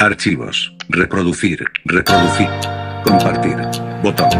Archivos. 0.00 0.74
Reproducir. 0.88 1.62
Reproducir. 1.84 2.48
Compartir. 3.04 3.56
Botón. 4.02 4.30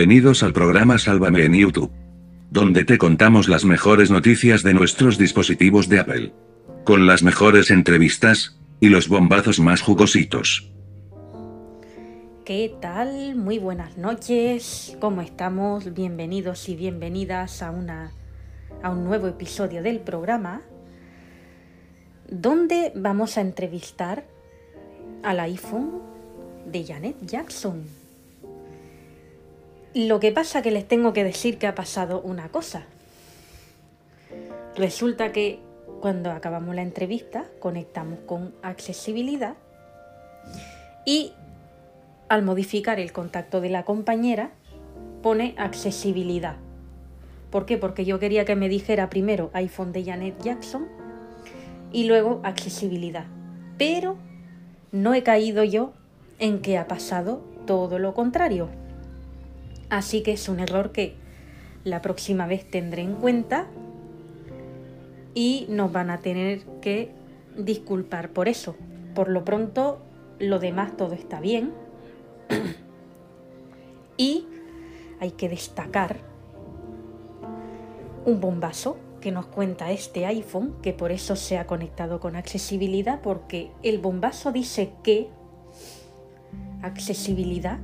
Bienvenidos 0.00 0.42
al 0.42 0.54
programa 0.54 0.96
Sálvame 0.98 1.44
en 1.44 1.52
YouTube. 1.52 1.92
Donde 2.50 2.86
te 2.86 2.96
contamos 2.96 3.50
las 3.50 3.66
mejores 3.66 4.10
noticias 4.10 4.62
de 4.62 4.72
nuestros 4.72 5.18
dispositivos 5.18 5.90
de 5.90 5.98
Apple. 5.98 6.32
Con 6.86 7.06
las 7.06 7.22
mejores 7.22 7.70
entrevistas, 7.70 8.58
y 8.80 8.88
los 8.88 9.08
bombazos 9.08 9.60
más 9.60 9.82
jugositos. 9.82 10.72
¿Qué 12.46 12.74
tal? 12.80 13.36
Muy 13.36 13.58
buenas 13.58 13.98
noches. 13.98 14.96
¿Cómo 15.00 15.20
estamos? 15.20 15.92
Bienvenidos 15.92 16.70
y 16.70 16.76
bienvenidas 16.76 17.62
a 17.62 17.70
una 17.70 18.14
a 18.82 18.88
un 18.88 19.04
nuevo 19.04 19.28
episodio 19.28 19.82
del 19.82 20.00
programa 20.00 20.62
donde 22.26 22.90
vamos 22.96 23.36
a 23.36 23.42
entrevistar 23.42 24.24
al 25.22 25.40
iPhone 25.40 26.00
de 26.64 26.86
Janet 26.86 27.16
Jackson. 27.26 27.99
Lo 29.94 30.20
que 30.20 30.30
pasa 30.30 30.62
que 30.62 30.70
les 30.70 30.86
tengo 30.86 31.12
que 31.12 31.24
decir 31.24 31.58
que 31.58 31.66
ha 31.66 31.74
pasado 31.74 32.20
una 32.20 32.48
cosa. 32.48 32.84
Resulta 34.76 35.32
que 35.32 35.58
cuando 36.00 36.30
acabamos 36.30 36.76
la 36.76 36.82
entrevista 36.82 37.44
conectamos 37.58 38.20
con 38.20 38.54
accesibilidad 38.62 39.54
y 41.04 41.32
al 42.28 42.42
modificar 42.42 43.00
el 43.00 43.12
contacto 43.12 43.60
de 43.60 43.70
la 43.70 43.84
compañera 43.84 44.52
pone 45.22 45.54
accesibilidad. 45.58 46.56
¿Por 47.50 47.66
qué? 47.66 47.76
Porque 47.76 48.04
yo 48.04 48.20
quería 48.20 48.44
que 48.44 48.54
me 48.54 48.68
dijera 48.68 49.10
primero 49.10 49.50
iPhone 49.54 49.90
de 49.90 50.04
Janet 50.04 50.40
Jackson 50.40 50.86
y 51.92 52.04
luego 52.04 52.40
accesibilidad. 52.44 53.24
Pero 53.76 54.16
no 54.92 55.14
he 55.14 55.24
caído 55.24 55.64
yo 55.64 55.92
en 56.38 56.62
que 56.62 56.78
ha 56.78 56.86
pasado 56.86 57.42
todo 57.66 57.98
lo 57.98 58.14
contrario. 58.14 58.68
Así 59.90 60.22
que 60.22 60.32
es 60.32 60.48
un 60.48 60.60
error 60.60 60.92
que 60.92 61.16
la 61.84 62.00
próxima 62.00 62.46
vez 62.46 62.68
tendré 62.70 63.02
en 63.02 63.14
cuenta 63.14 63.66
y 65.34 65.66
nos 65.68 65.92
van 65.92 66.10
a 66.10 66.20
tener 66.20 66.60
que 66.80 67.10
disculpar 67.56 68.30
por 68.30 68.48
eso. 68.48 68.76
Por 69.14 69.28
lo 69.28 69.44
pronto, 69.44 70.00
lo 70.38 70.60
demás 70.60 70.96
todo 70.96 71.14
está 71.14 71.40
bien. 71.40 71.72
y 74.16 74.46
hay 75.18 75.32
que 75.32 75.48
destacar 75.48 76.18
un 78.24 78.40
bombazo 78.40 78.96
que 79.20 79.32
nos 79.32 79.46
cuenta 79.46 79.90
este 79.90 80.24
iPhone, 80.24 80.76
que 80.82 80.92
por 80.92 81.12
eso 81.12 81.36
se 81.36 81.58
ha 81.58 81.66
conectado 81.66 82.20
con 82.20 82.36
accesibilidad, 82.36 83.20
porque 83.20 83.70
el 83.82 83.98
bombazo 83.98 84.52
dice 84.52 84.92
que 85.02 85.28
accesibilidad 86.82 87.80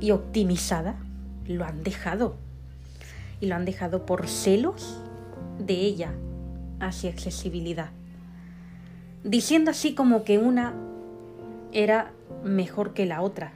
y 0.00 0.12
optimizada 0.12 1.05
lo 1.48 1.64
han 1.64 1.82
dejado. 1.82 2.36
Y 3.40 3.46
lo 3.46 3.54
han 3.54 3.64
dejado 3.64 4.06
por 4.06 4.28
celos 4.28 5.00
de 5.58 5.74
ella 5.74 6.12
hacia 6.80 7.10
accesibilidad. 7.10 7.90
Diciendo 9.24 9.70
así 9.70 9.94
como 9.94 10.24
que 10.24 10.38
una 10.38 10.74
era 11.72 12.12
mejor 12.44 12.94
que 12.94 13.06
la 13.06 13.22
otra. 13.22 13.52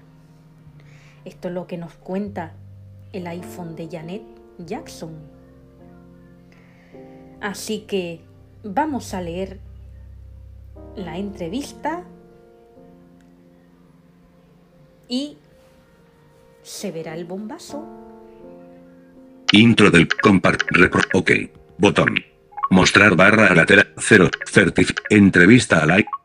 Esto 1.24 1.48
es 1.48 1.54
lo 1.54 1.66
que 1.66 1.78
nos 1.78 1.94
cuenta 1.94 2.52
el 3.12 3.26
iPhone 3.26 3.76
de 3.76 3.88
Janet 3.88 4.22
Jackson. 4.58 5.12
Así 7.40 7.80
que 7.80 8.20
vamos 8.62 9.14
a 9.14 9.22
leer 9.22 9.60
la 10.96 11.18
entrevista 11.18 12.04
y 15.08 15.38
se 16.62 16.90
verá 16.90 17.14
el 17.14 17.24
bombazo. 17.24 17.86
Intro 19.52 19.90
del 19.90 20.08
compart 20.08 20.62
repro. 20.70 21.02
Ok. 21.12 21.32
Botón. 21.78 22.14
Mostrar 22.70 23.16
barra 23.16 23.54
lateral 23.54 23.92
0. 23.98 24.30
Certif. 24.46 24.92
Entrevista 25.08 25.82
al 25.82 25.90
iPhone. 25.90 26.20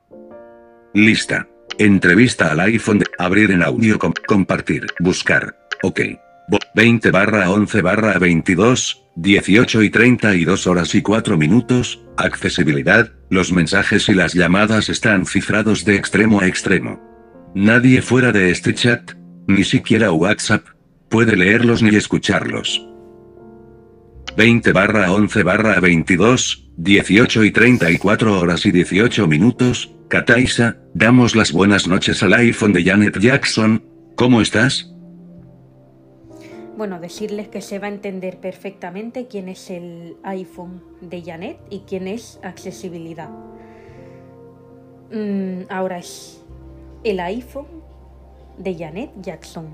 Lista. 0.93 1.47
Entrevista 1.77 2.51
al 2.51 2.59
iPhone 2.61 2.99
de 2.99 3.05
abrir 3.17 3.51
en 3.51 3.63
audio 3.63 3.97
com 3.97 4.13
compartir. 4.27 4.85
Buscar. 4.99 5.57
Ok. 5.81 6.01
Bo 6.47 6.59
20 6.75 7.09
barra 7.09 7.49
11 7.49 7.81
barra 7.81 8.19
22, 8.19 9.03
18 9.15 9.81
y 9.81 9.89
32 9.89 10.67
horas 10.67 10.93
y 10.93 11.01
4 11.01 11.37
minutos. 11.37 12.03
Accesibilidad. 12.17 13.11
Los 13.29 13.51
mensajes 13.51 14.07
y 14.09 14.13
las 14.13 14.33
llamadas 14.33 14.89
están 14.89 15.25
cifrados 15.25 15.83
de 15.85 15.95
extremo 15.95 16.41
a 16.41 16.47
extremo. 16.47 17.01
Nadie 17.55 18.03
fuera 18.03 18.31
de 18.31 18.51
este 18.51 18.75
chat, 18.75 19.13
ni 19.47 19.63
siquiera 19.63 20.11
WhatsApp, 20.11 20.65
puede 21.09 21.35
leerlos 21.35 21.81
ni 21.81 21.95
escucharlos. 21.95 22.87
20 24.37 24.71
barra 24.73 25.11
11 25.13 25.43
barra 25.43 25.79
22, 25.79 26.69
18 26.77 27.43
y 27.45 27.51
34 27.51 28.39
horas 28.39 28.65
y 28.65 28.71
18 28.71 29.27
minutos, 29.27 29.95
Kataisa, 30.09 30.77
damos 30.93 31.35
las 31.35 31.53
buenas 31.53 31.87
noches 31.87 32.21
al 32.21 32.33
iPhone 32.33 32.73
de 32.73 32.83
Janet 32.83 33.17
Jackson, 33.19 33.83
¿cómo 34.15 34.41
estás? 34.41 34.91
Bueno, 36.77 36.99
decirles 36.99 37.47
que 37.47 37.61
se 37.61 37.79
va 37.79 37.87
a 37.87 37.91
entender 37.91 38.41
perfectamente 38.41 39.27
quién 39.27 39.47
es 39.47 39.69
el 39.69 40.17
iPhone 40.23 40.83
de 40.99 41.21
Janet 41.21 41.57
y 41.69 41.83
quién 41.87 42.09
es 42.09 42.37
accesibilidad. 42.43 43.29
Mm, 45.11 45.61
ahora 45.69 45.99
es 45.99 46.43
el 47.05 47.21
iPhone 47.21 47.84
de 48.57 48.75
Janet 48.77 49.11
Jackson. 49.21 49.67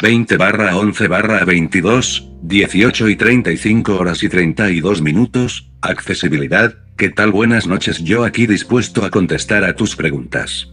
20 0.00 0.36
barra 0.36 0.76
11 0.76 1.08
barra 1.08 1.44
22, 1.44 2.30
18 2.42 3.08
y 3.08 3.16
35 3.16 3.96
horas 3.96 4.22
y 4.22 4.28
32 4.28 5.02
minutos, 5.02 5.72
accesibilidad, 5.80 6.74
¿qué 6.96 7.08
tal? 7.08 7.32
Buenas 7.32 7.66
noches, 7.66 7.98
yo 8.04 8.24
aquí 8.24 8.46
dispuesto 8.46 9.04
a 9.04 9.10
contestar 9.10 9.64
a 9.64 9.74
tus 9.74 9.96
preguntas. 9.96 10.68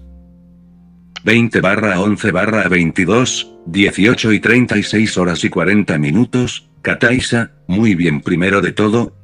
20 1.24 1.60
barra 1.60 2.00
11 2.00 2.32
barra 2.32 2.68
22, 2.68 3.56
18 3.66 4.32
y 4.32 4.40
36 4.40 5.18
horas 5.18 5.44
y 5.44 5.50
40 5.50 5.98
minutos, 5.98 6.70
Kataisa, 6.84 7.52
muy 7.66 7.96
bien 7.96 8.22
primero 8.22 8.62
de 8.62 8.74
todo. 8.74 9.18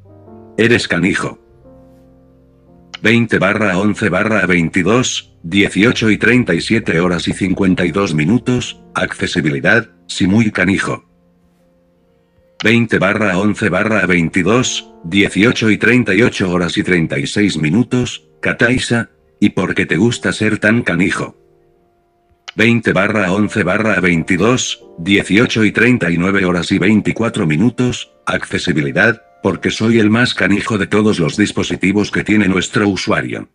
Eres 0.58 0.88
canijo. 0.88 1.41
20 3.02 3.38
barra 3.40 3.78
11 3.78 4.08
barra 4.10 4.46
22, 4.46 5.34
18 5.42 6.10
y 6.10 6.18
37 6.18 7.00
horas 7.00 7.26
y 7.26 7.32
52 7.32 8.14
minutos, 8.14 8.80
accesibilidad, 8.94 9.88
sí 10.06 10.28
muy 10.28 10.52
canijo. 10.52 11.04
20 12.62 12.98
barra 13.00 13.38
11 13.38 13.68
barra 13.70 14.06
22, 14.06 14.88
18 15.02 15.70
y 15.70 15.78
38 15.78 16.48
horas 16.52 16.78
y 16.78 16.84
36 16.84 17.58
minutos, 17.58 18.28
Kataisa, 18.40 19.10
¿y 19.40 19.48
por 19.48 19.74
qué 19.74 19.84
te 19.84 19.96
gusta 19.96 20.32
ser 20.32 20.60
tan 20.60 20.82
canijo? 20.82 21.36
20 22.54 22.92
barra 22.92 23.32
11 23.32 23.64
barra 23.64 23.98
22, 23.98 24.84
18 24.98 25.64
y 25.64 25.72
39 25.72 26.44
horas 26.44 26.70
y 26.70 26.78
24 26.78 27.48
minutos, 27.48 28.12
accesibilidad, 28.26 29.22
porque 29.42 29.70
soy 29.70 29.98
el 29.98 30.10
más 30.10 30.34
canijo 30.34 30.78
de 30.78 30.86
todos 30.86 31.18
los 31.18 31.36
dispositivos 31.36 32.10
que 32.10 32.24
tiene 32.24 32.48
nuestro 32.48 32.88
usuario. 32.88 33.48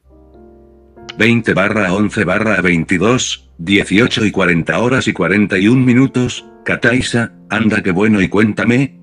20 1.17 1.53
barra 1.53 1.93
11 1.93 2.23
barra 2.25 2.61
22, 2.61 3.49
18 3.57 4.25
y 4.25 4.31
40 4.31 4.79
horas 4.79 5.07
y 5.07 5.13
41 5.13 5.83
minutos, 5.83 6.45
Kataisa, 6.63 7.33
anda 7.49 7.81
que 7.81 7.91
bueno 7.91 8.21
y 8.21 8.27
cuéntame. 8.27 8.99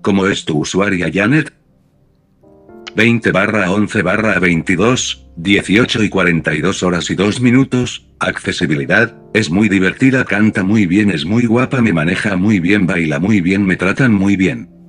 ¿Cómo 0.00 0.26
es 0.26 0.44
tu 0.46 0.60
usuaria 0.60 1.10
Janet? 1.12 1.52
20 2.96 3.30
barra 3.32 3.70
11 3.70 4.02
barra 4.02 4.38
22, 4.38 5.28
18 5.36 6.02
y 6.02 6.08
42 6.08 6.82
horas 6.82 7.10
y 7.10 7.14
2 7.14 7.40
minutos, 7.40 8.06
accesibilidad, 8.18 9.16
es 9.34 9.50
muy 9.50 9.68
divertida, 9.68 10.24
canta 10.24 10.64
muy 10.64 10.86
bien, 10.86 11.10
es 11.10 11.24
muy 11.24 11.46
guapa, 11.46 11.82
me 11.82 11.92
maneja 11.92 12.36
muy 12.36 12.58
bien, 12.58 12.86
baila 12.86 13.20
muy 13.20 13.40
bien, 13.40 13.64
me 13.64 13.76
tratan 13.76 14.12
muy 14.12 14.36
bien. 14.36 14.79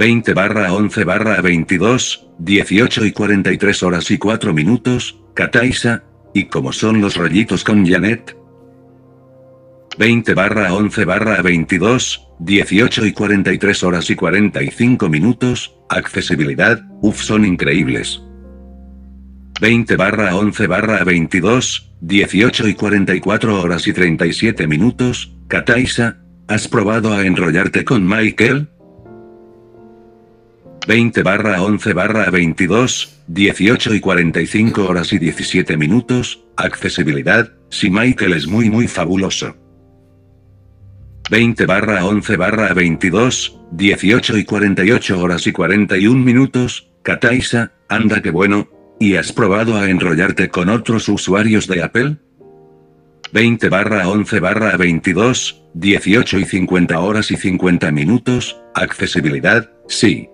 20 0.00 0.32
barra 0.32 0.72
11 0.72 1.04
barra 1.04 1.42
22, 1.42 2.30
18 2.38 3.04
y 3.04 3.12
43 3.12 3.82
horas 3.82 4.10
y 4.10 4.16
4 4.16 4.54
minutos, 4.54 5.20
Kataisa, 5.34 6.04
y 6.32 6.46
como 6.46 6.72
son 6.72 7.02
los 7.02 7.18
rollitos 7.18 7.64
con 7.64 7.86
Janet. 7.86 8.34
20 9.98 10.32
barra 10.32 10.72
11 10.72 11.04
barra 11.04 11.42
22, 11.42 12.28
18 12.38 13.04
y 13.04 13.12
43 13.12 13.82
horas 13.82 14.08
y 14.08 14.14
45 14.14 15.10
minutos, 15.10 15.76
accesibilidad, 15.90 16.80
uff 17.02 17.20
son 17.20 17.44
increíbles. 17.44 18.22
20 19.60 19.96
barra 19.96 20.34
11 20.34 20.66
barra 20.66 21.04
22, 21.04 21.92
18 22.00 22.68
y 22.68 22.74
44 22.74 23.60
horas 23.60 23.86
y 23.86 23.92
37 23.92 24.66
minutos, 24.66 25.36
Kataisa, 25.46 26.22
¿has 26.48 26.68
probado 26.68 27.12
a 27.12 27.26
enrollarte 27.26 27.84
con 27.84 28.08
Michael? 28.08 28.70
20 30.86 31.22
barra 31.22 31.62
11 31.62 31.92
barra 31.92 32.30
22, 32.30 33.22
18 33.26 33.94
y 33.94 34.00
45 34.00 34.86
horas 34.86 35.12
y 35.12 35.18
17 35.18 35.76
minutos, 35.76 36.44
accesibilidad, 36.56 37.52
si 37.68 37.90
Michael 37.90 38.32
es 38.32 38.46
muy 38.46 38.70
muy 38.70 38.88
fabuloso. 38.88 39.56
20 41.30 41.66
barra 41.66 42.04
11 42.04 42.36
barra 42.36 42.74
22, 42.74 43.60
18 43.72 44.38
y 44.38 44.44
48 44.44 45.20
horas 45.20 45.46
y 45.46 45.52
41 45.52 46.24
minutos, 46.24 46.90
Kataisa, 47.02 47.72
anda 47.88 48.20
que 48.20 48.30
bueno, 48.30 48.68
¿y 48.98 49.14
has 49.14 49.32
probado 49.32 49.76
a 49.76 49.88
enrollarte 49.88 50.48
con 50.48 50.68
otros 50.70 51.08
usuarios 51.08 51.68
de 51.68 51.82
Apple? 51.82 52.16
20 53.32 53.68
barra 53.68 54.08
11 54.08 54.40
barra 54.40 54.76
22, 54.76 55.62
18 55.74 56.38
y 56.40 56.44
50 56.46 56.98
horas 56.98 57.30
y 57.30 57.36
50 57.36 57.92
minutos, 57.92 58.60
accesibilidad, 58.74 59.70
sí. 59.86 60.28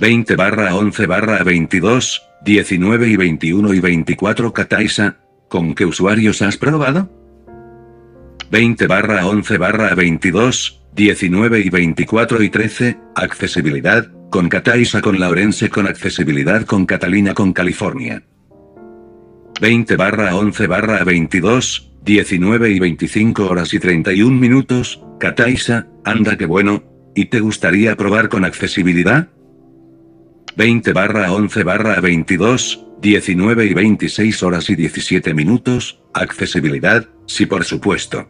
20 0.00 0.36
barra 0.36 0.74
11 0.74 1.06
barra 1.06 1.44
22, 1.44 2.22
19 2.44 3.08
y 3.08 3.16
21 3.16 3.74
y 3.74 3.80
24 3.80 4.52
Kataisa, 4.52 5.16
¿con 5.48 5.74
qué 5.74 5.84
usuarios 5.84 6.42
has 6.42 6.56
probado? 6.56 7.10
20 8.50 8.86
barra 8.86 9.26
11 9.26 9.58
barra 9.58 9.94
22, 9.94 10.82
19 10.94 11.60
y 11.60 11.70
24 11.70 12.42
y 12.42 12.50
13, 12.50 12.98
accesibilidad, 13.14 14.10
con 14.30 14.48
Kataisa 14.48 15.00
con 15.02 15.20
Laurense 15.20 15.70
con 15.70 15.86
accesibilidad 15.86 16.64
con 16.64 16.86
Catalina 16.86 17.34
con 17.34 17.52
California. 17.52 18.22
20 19.60 19.96
barra 19.96 20.34
11 20.34 20.66
barra 20.66 21.04
22, 21.04 21.92
19 22.02 22.70
y 22.70 22.78
25 22.80 23.46
horas 23.46 23.72
y 23.74 23.78
31 23.78 24.36
minutos, 24.36 25.02
Kataisa, 25.20 25.86
anda 26.04 26.36
que 26.36 26.46
bueno, 26.46 26.82
¿y 27.14 27.26
te 27.26 27.40
gustaría 27.40 27.94
probar 27.94 28.28
con 28.28 28.44
accesibilidad? 28.44 29.28
20 30.56 30.92
barra 30.92 31.32
11 31.32 31.64
barra 31.64 32.00
22, 32.00 32.86
19 33.00 33.66
y 33.66 33.74
26 33.74 34.42
horas 34.42 34.68
y 34.68 34.76
17 34.76 35.32
minutos, 35.32 36.02
accesibilidad, 36.12 37.08
sí 37.26 37.46
por 37.46 37.64
supuesto. 37.64 38.28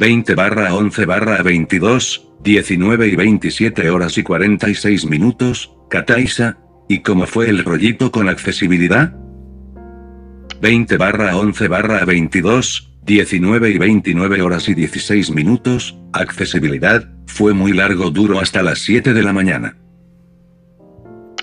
20 0.00 0.34
barra 0.34 0.74
11 0.74 1.06
barra 1.06 1.42
22, 1.42 2.28
19 2.42 3.08
y 3.08 3.16
27 3.16 3.90
horas 3.90 4.18
y 4.18 4.24
46 4.24 5.06
minutos, 5.06 5.72
Kataisa, 5.88 6.58
¿y 6.88 7.00
cómo 7.00 7.26
fue 7.26 7.48
el 7.48 7.64
rollito 7.64 8.10
con 8.10 8.28
accesibilidad? 8.28 9.14
20 10.60 10.96
barra 10.96 11.36
11 11.36 11.68
barra 11.68 12.04
22, 12.04 12.98
19 13.04 13.70
y 13.70 13.78
29 13.78 14.42
horas 14.42 14.68
y 14.68 14.74
16 14.74 15.30
minutos, 15.30 15.96
accesibilidad, 16.12 17.08
fue 17.26 17.54
muy 17.54 17.72
largo 17.72 18.10
duro 18.10 18.40
hasta 18.40 18.62
las 18.64 18.80
7 18.80 19.14
de 19.14 19.22
la 19.22 19.32
mañana. 19.32 19.83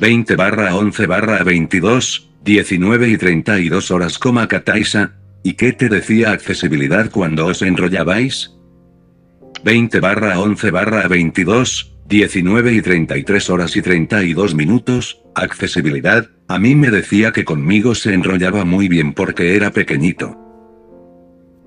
20 0.01 0.35
barra 0.35 0.75
11 0.75 1.05
barra 1.05 1.43
22, 1.43 2.31
19 2.43 3.09
y 3.09 3.17
32 3.17 3.91
horas, 3.91 4.17
coma 4.17 4.47
Kataisa, 4.47 5.13
¿y 5.43 5.53
qué 5.53 5.73
te 5.73 5.89
decía 5.89 6.31
accesibilidad 6.31 7.11
cuando 7.11 7.45
os 7.45 7.61
enrollabais? 7.61 8.51
20 9.63 9.99
barra 9.99 10.39
11 10.39 10.71
barra 10.71 11.07
22, 11.07 11.97
19 12.07 12.73
y 12.73 12.81
33 12.81 13.49
horas 13.51 13.75
y 13.75 13.83
32 13.83 14.55
minutos, 14.55 15.21
accesibilidad, 15.35 16.27
a 16.47 16.57
mí 16.57 16.73
me 16.73 16.89
decía 16.89 17.31
que 17.31 17.45
conmigo 17.45 17.93
se 17.93 18.15
enrollaba 18.15 18.65
muy 18.65 18.87
bien 18.87 19.13
porque 19.13 19.55
era 19.55 19.69
pequeñito. 19.69 20.35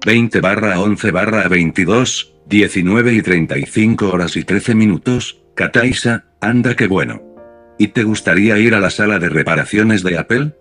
20 0.04 0.40
barra 0.40 0.80
11 0.80 1.12
barra 1.12 1.46
22, 1.46 2.34
19 2.48 3.14
y 3.14 3.22
35 3.22 4.10
horas 4.10 4.36
y 4.36 4.42
13 4.42 4.74
minutos, 4.74 5.40
Kataisa, 5.54 6.24
anda 6.40 6.74
que 6.74 6.88
bueno. 6.88 7.33
¿Y 7.78 7.88
te 7.88 8.04
gustaría 8.04 8.58
ir 8.58 8.74
a 8.74 8.80
la 8.80 8.90
sala 8.90 9.18
de 9.18 9.28
reparaciones 9.28 10.02
de 10.02 10.18
Apple? 10.18 10.54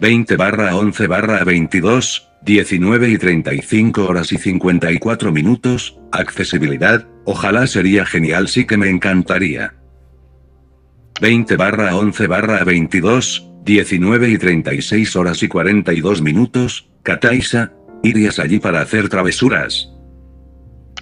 20 0.00 0.36
barra 0.36 0.76
11 0.76 1.06
barra 1.06 1.42
22, 1.44 2.28
19 2.42 3.08
y 3.08 3.18
35 3.18 4.06
horas 4.06 4.32
y 4.32 4.38
54 4.38 5.32
minutos, 5.32 5.98
accesibilidad, 6.12 7.06
ojalá 7.24 7.66
sería 7.66 8.06
genial 8.06 8.48
sí 8.48 8.64
que 8.64 8.76
me 8.76 8.90
encantaría. 8.90 9.74
20 11.20 11.56
barra 11.56 11.96
11 11.96 12.26
barra 12.28 12.62
22, 12.62 13.50
19 13.64 14.28
y 14.30 14.38
36 14.38 15.16
horas 15.16 15.42
y 15.42 15.48
42 15.48 16.22
minutos, 16.22 16.90
Kataisa, 17.02 17.72
¿irías 18.04 18.38
allí 18.38 18.60
para 18.60 18.80
hacer 18.80 19.08
travesuras? 19.08 19.90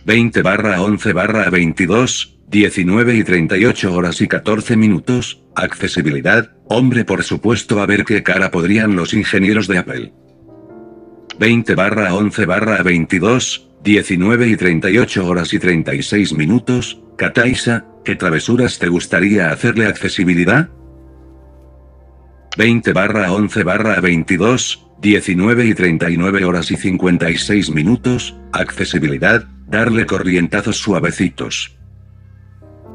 20 0.07 0.41
barra 0.43 0.81
11 0.83 1.13
barra 1.15 1.51
22, 1.51 2.39
19 2.47 3.17
y 3.17 3.25
38 3.25 3.93
horas 3.93 4.21
y 4.21 4.29
14 4.29 4.77
minutos, 4.77 5.43
accesibilidad, 5.57 6.53
hombre 6.69 7.05
por 7.05 7.25
supuesto 7.25 7.81
a 7.81 7.87
ver 7.87 8.05
qué 8.05 8.23
cara 8.23 8.53
podrían 8.53 8.95
los 8.95 9.15
ingenieros 9.15 9.67
de 9.67 9.79
Apple. 9.79 10.13
20 11.41 11.75
barra 11.75 12.15
11 12.15 12.47
barra 12.47 12.85
22, 12.85 13.69
19 13.83 14.47
y 14.47 14.57
38 14.57 15.27
horas 15.27 15.53
y 15.53 15.59
36 15.59 16.35
minutos, 16.35 17.03
Kataisa, 17.17 17.85
¿qué 18.05 18.15
travesuras 18.15 18.79
te 18.79 18.87
gustaría 18.87 19.51
hacerle 19.51 19.87
accesibilidad? 19.87 20.71
20 22.57 22.93
barra 22.93 23.33
11 23.33 23.65
barra 23.65 24.01
22, 24.01 24.87
19 25.03 25.67
y 25.67 25.75
39 25.75 26.45
horas 26.45 26.71
y 26.71 26.77
56 26.77 27.71
minutos, 27.71 28.37
accesibilidad, 28.53 29.49
darle 29.67 30.07
corrientazos 30.07 30.79
suavecitos. 30.79 31.77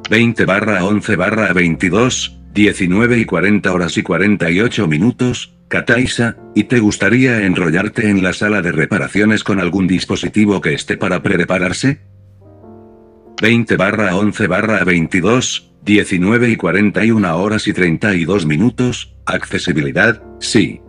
20 0.09 0.45
barra 0.45 0.83
11 0.85 1.15
barra 1.15 1.53
22, 1.53 2.39
19 2.53 3.19
y 3.19 3.25
40 3.25 3.71
horas 3.71 3.97
y 3.97 4.03
48 4.03 4.87
minutos, 4.87 5.53
Kataisa, 5.67 6.35
¿y 6.53 6.65
te 6.65 6.79
gustaría 6.79 7.45
enrollarte 7.45 8.09
en 8.09 8.21
la 8.21 8.33
sala 8.33 8.61
de 8.61 8.73
reparaciones 8.73 9.43
con 9.43 9.59
algún 9.59 9.87
dispositivo 9.87 10.59
que 10.59 10.73
esté 10.73 10.97
para 10.97 11.23
prepararse? 11.23 12.01
20 13.41 13.77
barra 13.77 14.15
11 14.17 14.47
barra 14.47 14.83
22, 14.83 15.71
19 15.83 16.49
y 16.49 16.55
41 16.57 17.37
horas 17.37 17.67
y 17.67 17.73
32 17.73 18.45
minutos, 18.45 19.15
accesibilidad, 19.25 20.21
sí. 20.39 20.80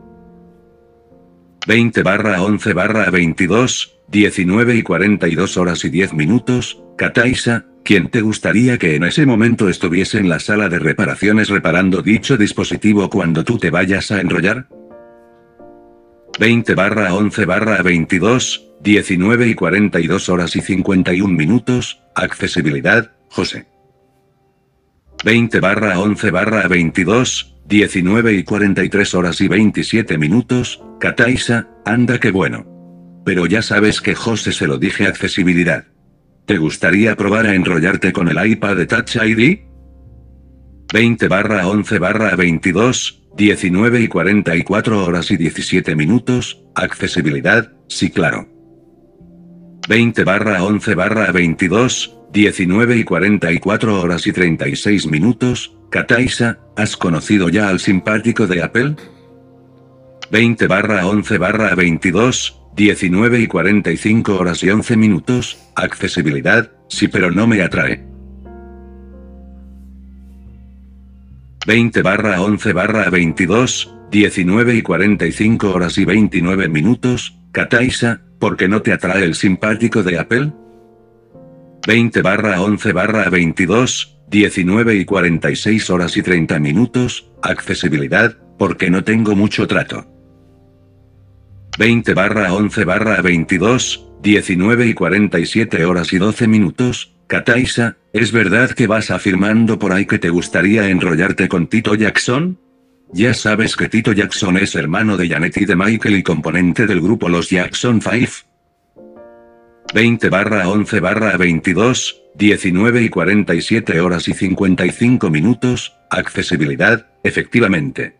20 1.66 2.02
barra 2.02 2.42
11 2.42 2.72
barra 2.72 3.10
22, 3.10 4.00
19 4.08 4.74
y 4.76 4.82
42 4.82 5.56
horas 5.56 5.84
y 5.84 5.90
10 5.90 6.14
minutos, 6.14 6.82
Kataisa, 6.96 7.66
¿quién 7.84 8.10
te 8.10 8.20
gustaría 8.20 8.78
que 8.78 8.96
en 8.96 9.04
ese 9.04 9.26
momento 9.26 9.68
estuviese 9.68 10.18
en 10.18 10.28
la 10.28 10.40
sala 10.40 10.68
de 10.68 10.80
reparaciones 10.80 11.48
reparando 11.50 12.02
dicho 12.02 12.36
dispositivo 12.36 13.08
cuando 13.08 13.44
tú 13.44 13.58
te 13.58 13.70
vayas 13.70 14.10
a 14.10 14.20
enrollar? 14.20 14.66
20 16.40 16.74
barra 16.74 17.14
11 17.14 17.44
barra 17.44 17.80
22, 17.82 18.70
19 18.80 19.46
y 19.46 19.54
42 19.54 20.28
horas 20.30 20.56
y 20.56 20.62
51 20.62 21.32
minutos, 21.32 22.02
accesibilidad, 22.16 23.12
José. 23.28 23.66
20 25.24 25.60
barra 25.60 26.00
11 26.00 26.30
barra 26.32 26.66
22, 26.66 27.51
19 27.66 28.34
y 28.34 28.42
43 28.42 29.14
horas 29.14 29.40
y 29.40 29.48
27 29.48 30.18
minutos, 30.18 30.82
Kataisa, 31.00 31.68
anda 31.84 32.18
que 32.18 32.30
bueno. 32.30 32.66
Pero 33.24 33.46
ya 33.46 33.62
sabes 33.62 34.00
que 34.00 34.14
José 34.14 34.52
se 34.52 34.66
lo 34.66 34.78
dije 34.78 35.06
accesibilidad. 35.06 35.86
¿Te 36.46 36.58
gustaría 36.58 37.16
probar 37.16 37.46
a 37.46 37.54
enrollarte 37.54 38.12
con 38.12 38.28
el 38.28 38.44
iPad 38.44 38.76
de 38.76 38.86
Touch 38.86 39.16
ID? 39.16 39.60
20 40.92 41.28
barra 41.28 41.68
11 41.68 41.98
barra 41.98 42.36
22, 42.36 43.22
19 43.36 44.00
y 44.00 44.08
44 44.08 45.04
horas 45.04 45.30
y 45.30 45.36
17 45.36 45.94
minutos, 45.94 46.64
accesibilidad, 46.74 47.72
sí 47.88 48.10
claro. 48.10 48.48
20 49.88 50.24
barra 50.24 50.62
11 50.64 50.94
barra 50.94 51.32
22, 51.32 52.18
19 52.32 52.96
y 52.98 53.04
44 53.04 54.00
horas 54.00 54.26
y 54.26 54.32
36 54.32 55.06
minutos, 55.06 55.76
Kataisa, 55.92 56.58
¿has 56.74 56.96
conocido 56.96 57.50
ya 57.50 57.68
al 57.68 57.78
simpático 57.78 58.46
de 58.46 58.62
Apple? 58.62 58.96
20 60.30 60.66
barra 60.66 61.06
11 61.06 61.36
barra 61.36 61.74
22, 61.74 62.62
19 62.74 63.40
y 63.40 63.46
45 63.46 64.38
horas 64.38 64.62
y 64.64 64.70
11 64.70 64.96
minutos, 64.96 65.58
accesibilidad, 65.76 66.72
Sí, 66.88 67.08
pero 67.08 67.30
no 67.30 67.46
me 67.46 67.60
atrae. 67.60 68.06
20 71.66 72.02
barra 72.02 72.40
11 72.40 72.72
barra 72.72 73.10
22, 73.10 73.94
19 74.10 74.74
y 74.74 74.82
45 74.82 75.72
horas 75.72 75.98
y 75.98 76.06
29 76.06 76.68
minutos, 76.70 77.38
Kataisa, 77.52 78.22
¿por 78.38 78.56
qué 78.56 78.66
no 78.66 78.80
te 78.80 78.94
atrae 78.94 79.24
el 79.24 79.34
simpático 79.34 80.02
de 80.02 80.18
Apple? 80.18 80.52
20 81.86 82.22
barra 82.22 82.62
11 82.62 82.92
barra 82.92 83.28
22, 83.28 84.21
19 84.32 84.96
y 84.96 85.04
46 85.04 85.90
horas 85.90 86.16
y 86.16 86.22
30 86.22 86.58
minutos, 86.58 87.30
accesibilidad, 87.42 88.34
porque 88.58 88.88
no 88.88 89.04
tengo 89.04 89.36
mucho 89.36 89.66
trato. 89.66 90.06
20 91.78 92.14
barra 92.14 92.54
11 92.54 92.84
barra 92.86 93.20
22, 93.20 94.08
19 94.22 94.86
y 94.86 94.94
47 94.94 95.84
horas 95.84 96.14
y 96.14 96.18
12 96.18 96.48
minutos, 96.48 97.14
Kataisa, 97.26 97.98
¿es 98.14 98.32
verdad 98.32 98.70
que 98.70 98.86
vas 98.86 99.10
afirmando 99.10 99.78
por 99.78 99.92
ahí 99.92 100.06
que 100.06 100.18
te 100.18 100.30
gustaría 100.30 100.88
enrollarte 100.88 101.46
con 101.46 101.66
Tito 101.66 101.94
Jackson? 101.94 102.58
Ya 103.12 103.34
sabes 103.34 103.76
que 103.76 103.90
Tito 103.90 104.12
Jackson 104.12 104.56
es 104.56 104.74
hermano 104.74 105.18
de 105.18 105.28
Janet 105.28 105.58
y 105.58 105.66
de 105.66 105.76
Michael 105.76 106.16
y 106.16 106.22
componente 106.22 106.86
del 106.86 107.02
grupo 107.02 107.28
Los 107.28 107.50
Jackson 107.50 108.00
5. 108.00 108.51
20 109.94 110.30
barra 110.30 110.68
11 110.68 111.00
barra 111.00 111.36
22, 111.36 112.22
19 112.34 113.02
y 113.02 113.08
47 113.10 114.00
horas 114.00 114.26
y 114.26 114.32
55 114.32 115.28
minutos, 115.28 115.94
accesibilidad, 116.08 117.08
efectivamente. 117.22 118.16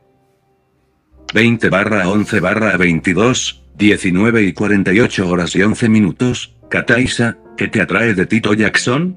20 1.32 1.70
barra 1.70 2.10
11 2.10 2.40
barra 2.40 2.76
22, 2.76 3.64
19 3.78 4.42
y 4.42 4.52
48 4.52 5.28
horas 5.28 5.56
y 5.56 5.62
11 5.62 5.88
minutos, 5.88 6.54
Kataisa, 6.68 7.38
¿qué 7.56 7.68
te 7.68 7.80
atrae 7.80 8.12
de 8.12 8.26
Tito 8.26 8.52
Jackson? 8.52 9.16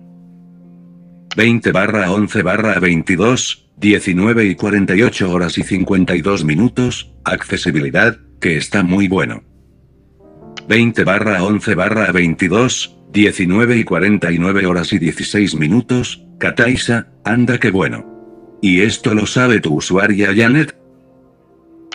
20 1.36 1.72
barra 1.74 2.10
11 2.12 2.42
barra 2.42 2.80
22, 2.80 3.70
19 3.76 4.46
y 4.46 4.56
48 4.56 5.30
horas 5.30 5.58
y 5.58 5.64
52 5.64 6.46
minutos, 6.46 7.12
accesibilidad, 7.26 8.18
que 8.40 8.56
está 8.56 8.82
muy 8.82 9.10
bueno. 9.10 9.44
20 10.68 11.04
barra 11.04 11.44
11 11.44 11.76
barra 11.76 12.12
22, 12.12 12.98
19 13.12 13.78
y 13.78 13.84
49 13.84 14.66
horas 14.66 14.94
y 14.94 15.00
16 15.00 15.56
minutos, 15.56 16.26
Kataisa, 16.40 17.08
anda 17.24 17.60
que 17.60 17.70
bueno. 17.70 18.58
¿Y 18.62 18.82
esto 18.82 19.14
lo 19.14 19.28
sabe 19.28 19.60
tu 19.60 19.76
usuaria 19.76 20.34
Janet? 20.36 20.76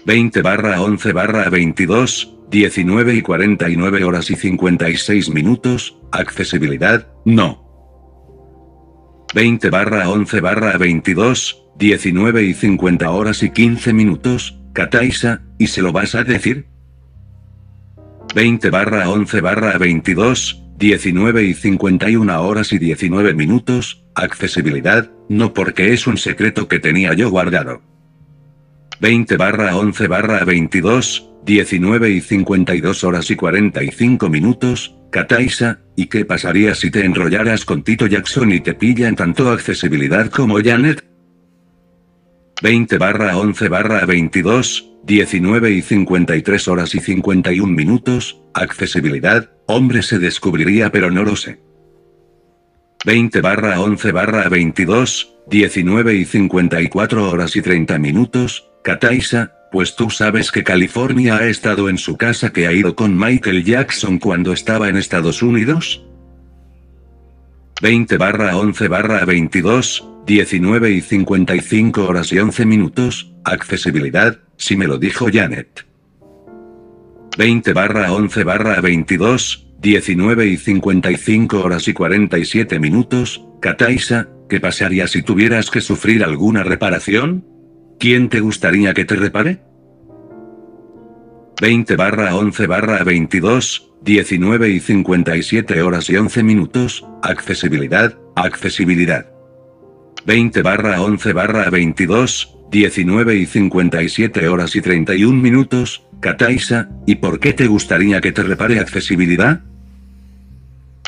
20 0.06 0.42
barra 0.42 0.80
11 0.80 1.12
barra 1.12 1.50
22, 1.50 2.38
19 2.48 3.14
y 3.14 3.22
49 3.22 4.04
horas 4.04 4.30
y 4.30 4.36
56 4.36 5.30
minutos, 5.30 5.98
accesibilidad, 6.12 7.08
no. 7.24 7.68
20 9.34 9.68
barra 9.70 10.08
11 10.08 10.40
barra 10.40 10.78
22, 10.78 11.66
19 11.76 12.44
y 12.44 12.54
50 12.54 13.10
horas 13.10 13.42
y 13.42 13.50
15 13.50 13.92
minutos, 13.92 14.60
Kataisa, 14.72 15.42
¿y 15.58 15.66
se 15.66 15.82
lo 15.82 15.90
vas 15.92 16.14
a 16.14 16.22
decir? 16.22 16.66
20 18.34 18.70
barra 18.70 19.10
11 19.10 19.40
barra 19.40 19.76
22, 19.76 20.62
19 20.78 21.44
y 21.44 21.54
51 21.54 22.42
horas 22.42 22.72
y 22.72 22.78
19 22.78 23.34
minutos, 23.34 24.04
accesibilidad, 24.14 25.10
no 25.28 25.52
porque 25.52 25.92
es 25.92 26.06
un 26.06 26.16
secreto 26.16 26.68
que 26.68 26.78
tenía 26.78 27.12
yo 27.14 27.28
guardado. 27.30 27.82
20 29.00 29.36
barra 29.36 29.76
11 29.76 30.06
barra 30.06 30.44
22, 30.44 31.28
19 31.44 32.10
y 32.10 32.20
52 32.20 33.02
horas 33.02 33.30
y 33.32 33.36
45 33.36 34.28
minutos, 34.28 34.94
Kataisa, 35.10 35.80
¿y 35.96 36.06
qué 36.06 36.24
pasaría 36.24 36.76
si 36.76 36.92
te 36.92 37.04
enrollaras 37.04 37.64
con 37.64 37.82
Tito 37.82 38.06
Jackson 38.06 38.52
y 38.52 38.60
te 38.60 38.74
pillan 38.74 39.16
tanto 39.16 39.50
accesibilidad 39.50 40.30
como 40.30 40.62
Janet? 40.62 41.04
20 42.62 42.98
barra 42.98 43.36
11 43.38 43.68
barra 43.68 44.06
22, 44.06 44.89
19 45.10 45.72
y 45.72 45.82
53 45.82 46.68
horas 46.68 46.94
y 46.94 47.00
51 47.00 47.74
minutos, 47.74 48.40
accesibilidad, 48.54 49.50
hombre 49.66 50.02
se 50.02 50.20
descubriría 50.20 50.92
pero 50.92 51.10
no 51.10 51.24
lo 51.24 51.34
sé. 51.34 51.58
20 53.04 53.40
barra 53.40 53.80
11 53.80 54.12
barra 54.12 54.48
22, 54.48 55.34
19 55.48 56.14
y 56.14 56.24
54 56.24 57.28
horas 57.28 57.56
y 57.56 57.60
30 57.60 57.98
minutos, 57.98 58.70
Kataisa, 58.84 59.52
pues 59.72 59.96
tú 59.96 60.10
sabes 60.10 60.52
que 60.52 60.62
California 60.62 61.38
ha 61.38 61.46
estado 61.48 61.88
en 61.88 61.98
su 61.98 62.16
casa 62.16 62.52
que 62.52 62.68
ha 62.68 62.72
ido 62.72 62.94
con 62.94 63.18
Michael 63.18 63.64
Jackson 63.64 64.20
cuando 64.20 64.52
estaba 64.52 64.88
en 64.88 64.96
Estados 64.96 65.42
Unidos. 65.42 66.06
20 67.82 68.16
barra 68.16 68.56
11 68.56 68.86
barra 68.86 69.24
22, 69.24 70.08
19 70.24 70.92
y 70.92 71.00
55 71.00 72.04
horas 72.04 72.32
y 72.32 72.38
11 72.38 72.64
minutos, 72.64 73.32
accesibilidad, 73.42 74.38
si 74.60 74.76
me 74.76 74.86
lo 74.86 74.98
dijo 74.98 75.26
Janet. 75.32 75.86
20 77.36 77.72
barra 77.72 78.12
11 78.12 78.44
barra 78.44 78.80
22, 78.80 79.68
19 79.80 80.46
y 80.46 80.56
55 80.58 81.60
horas 81.60 81.88
y 81.88 81.94
47 81.94 82.78
minutos, 82.78 83.42
Kataisa, 83.60 84.28
¿qué 84.48 84.60
pasaría 84.60 85.06
si 85.06 85.22
tuvieras 85.22 85.70
que 85.70 85.80
sufrir 85.80 86.22
alguna 86.22 86.62
reparación? 86.62 87.46
¿Quién 87.98 88.28
te 88.28 88.40
gustaría 88.40 88.92
que 88.92 89.06
te 89.06 89.16
repare? 89.16 89.62
20 91.62 91.96
barra 91.96 92.36
11 92.36 92.66
barra 92.66 93.02
22, 93.02 93.92
19 94.02 94.68
y 94.68 94.80
57 94.80 95.82
horas 95.82 96.10
y 96.10 96.16
11 96.16 96.42
minutos, 96.42 97.06
accesibilidad, 97.22 98.18
accesibilidad. 98.36 99.26
20 100.26 100.60
barra 100.62 101.00
11 101.00 101.32
barra 101.32 101.70
22, 101.70 102.59
19 102.70 103.36
y 103.36 103.46
57 103.46 104.46
horas 104.48 104.76
y 104.76 104.80
31 104.80 105.42
minutos, 105.42 106.06
Kataisa, 106.20 106.88
¿y 107.06 107.16
por 107.16 107.40
qué 107.40 107.52
te 107.52 107.66
gustaría 107.66 108.20
que 108.20 108.30
te 108.30 108.44
repare 108.44 108.78
accesibilidad? 108.78 109.62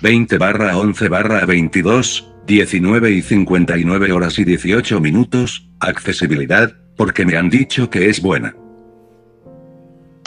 20 0.02 0.38
barra 0.38 0.76
11 0.76 1.08
barra 1.08 1.46
22, 1.46 2.28
19 2.48 3.12
y 3.12 3.22
59 3.22 4.10
horas 4.10 4.38
y 4.40 4.44
18 4.44 5.00
minutos, 5.00 5.68
accesibilidad, 5.78 6.74
porque 6.96 7.24
me 7.24 7.36
han 7.36 7.48
dicho 7.48 7.88
que 7.88 8.08
es 8.08 8.20
buena. 8.20 8.56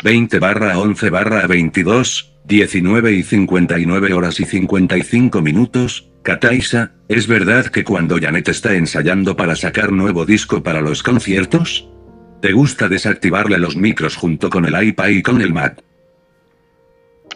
20 0.06 0.39
barra 0.39 0.80
11 0.80 1.10
barra 1.10 1.48
22, 1.48 2.39
19 2.46 3.12
y 3.12 3.24
59 3.24 4.13
horas 4.13 4.39
y 4.39 4.46
55 4.46 5.42
minutos, 5.42 6.10
Kataisa, 6.25 6.91
¿es 7.08 7.27
verdad 7.27 7.67
que 7.67 7.84
cuando 7.84 8.17
Janet 8.20 8.50
está 8.50 8.74
ensayando 8.74 9.38
para 9.38 9.55
sacar 9.55 9.91
nuevo 9.91 10.25
disco 10.25 10.63
para 10.63 10.82
los 10.82 11.03
conciertos? 11.03 11.88
¿Te 12.41 12.51
gusta 12.51 12.89
desactivarle 12.89 13.60
los 13.60 13.75
micros 13.75 14.15
junto 14.15 14.50
con 14.50 14.65
el 14.65 14.88
iPad 14.88 15.10
y 15.10 15.22
con 15.22 15.39
el 15.39 15.53
Mac? 15.53 15.84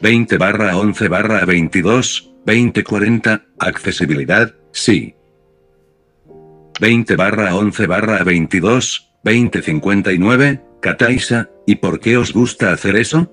20 0.01 0.37
barra 0.39 0.75
11 0.75 1.07
barra 1.07 1.45
22, 1.45 2.31
2040, 2.47 3.45
accesibilidad, 3.59 4.55
sí. 4.71 5.13
20 6.81 7.15
barra 7.15 7.53
11 7.53 7.85
barra 7.85 8.23
22, 8.23 9.11
2059, 9.23 10.63
Kataisa, 10.81 11.51
¿y 11.67 11.75
por 11.75 11.99
qué 11.99 12.17
os 12.17 12.33
gusta 12.33 12.71
hacer 12.71 12.95
eso? 12.95 13.31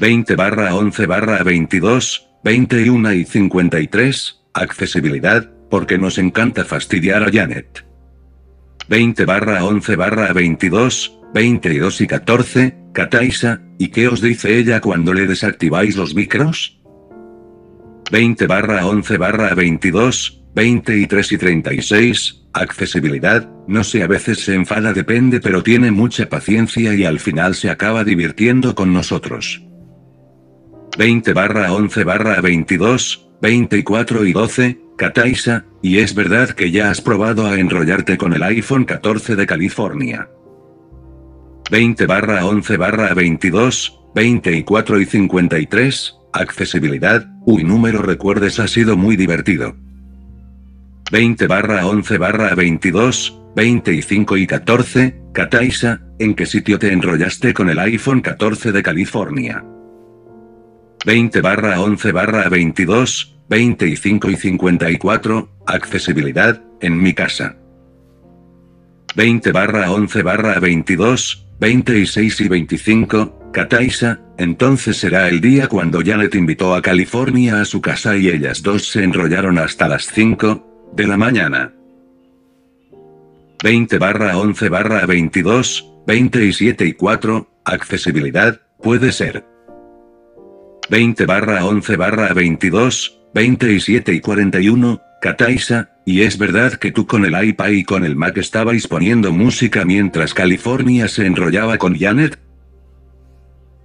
20 0.00 0.36
barra 0.36 0.76
11 0.76 1.06
barra 1.06 1.42
22, 1.42 2.27
21 2.44 3.12
y 3.14 3.24
53, 3.24 4.44
accesibilidad, 4.54 5.50
porque 5.70 5.98
nos 5.98 6.18
encanta 6.18 6.64
fastidiar 6.64 7.22
a 7.24 7.32
Janet. 7.32 7.84
20 8.88 9.24
barra 9.24 9.64
11 9.64 9.96
barra 9.96 10.32
22, 10.32 11.18
22 11.34 12.00
y 12.00 12.06
14, 12.06 12.76
Kataisa, 12.92 13.60
¿y 13.78 13.88
qué 13.88 14.08
os 14.08 14.20
dice 14.20 14.56
ella 14.56 14.80
cuando 14.80 15.12
le 15.12 15.26
desactiváis 15.26 15.96
los 15.96 16.14
micros? 16.14 16.80
20 18.10 18.46
barra 18.46 18.86
11 18.86 19.18
barra 19.18 19.54
22, 19.54 20.44
23 20.54 21.32
y 21.32 21.38
36, 21.38 22.42
accesibilidad, 22.54 23.50
no 23.66 23.84
sé 23.84 24.02
a 24.02 24.06
veces 24.06 24.40
se 24.40 24.54
enfada 24.54 24.92
depende 24.92 25.40
pero 25.40 25.62
tiene 25.62 25.90
mucha 25.90 26.28
paciencia 26.28 26.94
y 26.94 27.04
al 27.04 27.20
final 27.20 27.54
se 27.54 27.68
acaba 27.68 28.04
divirtiendo 28.04 28.74
con 28.74 28.92
nosotros. 28.94 29.67
20 30.98 31.32
barra 31.32 31.72
11 31.72 32.02
barra 32.02 32.40
22, 32.40 33.30
24 33.40 34.24
y 34.24 34.32
12, 34.32 34.80
Kataisa, 34.96 35.64
y 35.80 35.98
es 35.98 36.12
verdad 36.12 36.50
que 36.50 36.72
ya 36.72 36.90
has 36.90 37.00
probado 37.00 37.46
a 37.46 37.60
enrollarte 37.60 38.18
con 38.18 38.32
el 38.32 38.42
iPhone 38.42 38.84
14 38.84 39.36
de 39.36 39.46
California. 39.46 40.28
20 41.70 42.04
barra 42.06 42.44
11 42.44 42.76
barra 42.76 43.14
22, 43.14 44.00
24 44.12 45.00
y 45.00 45.04
53, 45.04 46.16
Accesibilidad, 46.32 47.28
uy 47.46 47.62
número 47.62 48.02
recuerdes 48.02 48.58
ha 48.58 48.66
sido 48.66 48.96
muy 48.96 49.14
divertido. 49.14 49.76
20 51.12 51.46
barra 51.46 51.86
11 51.86 52.18
barra 52.18 52.56
22, 52.56 53.40
25 53.54 54.36
y 54.36 54.48
14, 54.48 55.22
Kataisa, 55.32 56.00
¿en 56.18 56.34
qué 56.34 56.44
sitio 56.44 56.76
te 56.80 56.92
enrollaste 56.92 57.54
con 57.54 57.70
el 57.70 57.78
iPhone 57.78 58.20
14 58.20 58.72
de 58.72 58.82
California? 58.82 59.64
20 61.08 61.40
barra 61.40 61.80
11 61.80 62.12
barra 62.12 62.50
22, 62.50 63.38
25 63.48 64.28
y 64.28 64.36
54, 64.36 65.48
accesibilidad, 65.64 66.62
en 66.82 67.00
mi 67.00 67.14
casa. 67.14 67.56
20 69.16 69.50
barra 69.52 69.90
11 69.90 70.22
barra 70.22 70.60
22, 70.60 71.46
26 71.60 72.40
y 72.42 72.48
25, 72.48 73.50
Kataisa, 73.54 74.20
entonces 74.36 74.98
será 74.98 75.28
el 75.28 75.40
día 75.40 75.66
cuando 75.66 76.02
Janet 76.04 76.34
invitó 76.34 76.74
a 76.74 76.82
California 76.82 77.62
a 77.62 77.64
su 77.64 77.80
casa 77.80 78.14
y 78.14 78.28
ellas 78.28 78.62
dos 78.62 78.90
se 78.90 79.02
enrollaron 79.02 79.56
hasta 79.56 79.88
las 79.88 80.08
5 80.08 80.90
de 80.92 81.06
la 81.06 81.16
mañana. 81.16 81.72
20 83.64 83.96
barra 83.96 84.36
11 84.36 84.68
barra 84.68 85.06
22, 85.06 85.90
27 86.06 86.84
y 86.84 86.92
4, 86.92 87.62
accesibilidad, 87.64 88.60
puede 88.82 89.10
ser. 89.10 89.57
20 90.90 91.26
barra 91.26 91.66
11 91.66 91.96
barra 91.96 92.32
22, 92.32 93.20
27 93.34 94.14
y 94.14 94.20
41, 94.20 95.02
Kataisa, 95.20 95.90
y 96.06 96.22
es 96.22 96.38
verdad 96.38 96.74
que 96.74 96.92
tú 96.92 97.06
con 97.06 97.26
el 97.26 97.48
iPad 97.48 97.70
y 97.70 97.84
con 97.84 98.04
el 98.04 98.16
Mac 98.16 98.38
estabais 98.38 98.88
poniendo 98.88 99.30
música 99.30 99.84
mientras 99.84 100.32
California 100.32 101.08
se 101.08 101.26
enrollaba 101.26 101.76
con 101.76 101.98
Janet. 101.98 102.38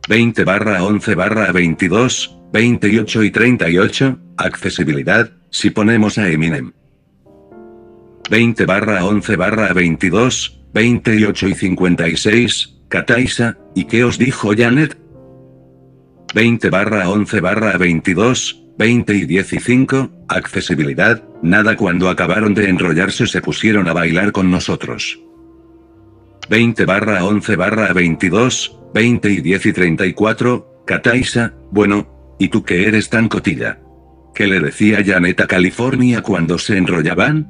20 0.07 0.43
barra 0.45 0.83
11 0.83 1.15
barra 1.15 1.51
22, 1.51 2.39
28 2.53 3.24
y 3.24 3.31
38, 3.31 4.19
accesibilidad, 4.38 5.31
si 5.50 5.72
ponemos 5.72 6.17
a 6.17 6.29
Eminem. 6.29 6.72
20 8.29 8.65
barra 8.65 9.03
11 9.03 9.36
barra 9.36 9.74
22, 9.74 10.62
28 10.74 11.48
y 11.50 11.53
56, 11.53 12.75
Kataisa, 12.88 13.57
¿y 13.75 13.86
qué 13.86 14.05
os 14.05 14.17
dijo 14.17 14.51
Janet? 14.55 15.02
20 16.34 16.72
barra 16.72 17.10
11 17.10 17.42
barra 17.42 17.78
22, 17.78 18.63
20 18.80 19.13
y 19.13 19.28
15, 19.28 20.10
accesibilidad, 20.28 21.24
nada 21.44 21.78
cuando 21.78 22.10
acabaron 22.10 22.56
de 22.56 22.70
enrollarse 22.70 23.28
se 23.28 23.40
pusieron 23.40 23.88
a 23.88 23.94
bailar 23.94 24.32
con 24.32 24.50
nosotros. 24.50 25.20
20 26.50 26.86
barra 26.86 27.24
11 27.24 27.56
barra 27.56 27.94
22, 27.94 28.80
20 28.96 29.30
y 29.30 29.42
10 29.42 29.66
y 29.68 29.74
34, 29.74 30.84
Kataisa, 30.88 31.54
bueno, 31.70 32.36
¿y 32.40 32.48
tú 32.48 32.63
qué 32.63 32.88
eres 32.88 33.10
tan 33.10 33.30
cotilla? 33.30 33.80
¿Qué 34.34 34.48
le 34.48 34.60
decía 34.60 35.04
Janet 35.06 35.40
a 35.42 35.48
California 35.48 36.24
cuando 36.24 36.58
se 36.58 36.78
enrollaban? 36.78 37.48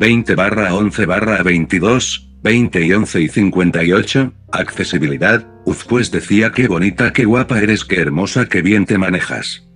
20 0.00 0.34
barra 0.34 0.74
11 0.74 1.06
barra 1.06 1.40
22, 1.44 2.33
20 2.44 2.84
y 2.84 2.92
11 2.92 3.20
y 3.22 3.28
58, 3.28 4.32
accesibilidad, 4.52 5.46
uf 5.64 5.86
pues 5.86 6.10
decía 6.10 6.52
qué 6.52 6.68
bonita, 6.68 7.10
qué 7.10 7.24
guapa 7.24 7.58
eres, 7.58 7.86
qué 7.86 7.98
hermosa, 7.98 8.50
qué 8.50 8.60
bien 8.60 8.84
te 8.84 8.98
manejas. 8.98 9.66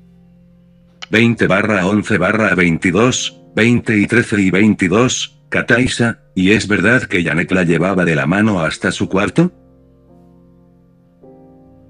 20 1.11 1.47
barra 1.47 1.87
11 1.87 2.19
barra 2.19 2.55
22, 2.55 3.41
20 3.57 3.97
y 3.97 4.07
13 4.07 4.43
y 4.43 4.51
22, 4.51 5.41
Kataisa, 5.49 6.21
¿y 6.35 6.51
es 6.51 6.69
verdad 6.69 7.05
que 7.05 7.25
Janet 7.25 7.51
la 7.53 7.65
llevaba 7.65 8.05
de 8.05 8.15
la 8.15 8.27
mano 8.27 8.61
hasta 8.61 8.93
su 8.93 9.09
cuarto? 9.09 9.51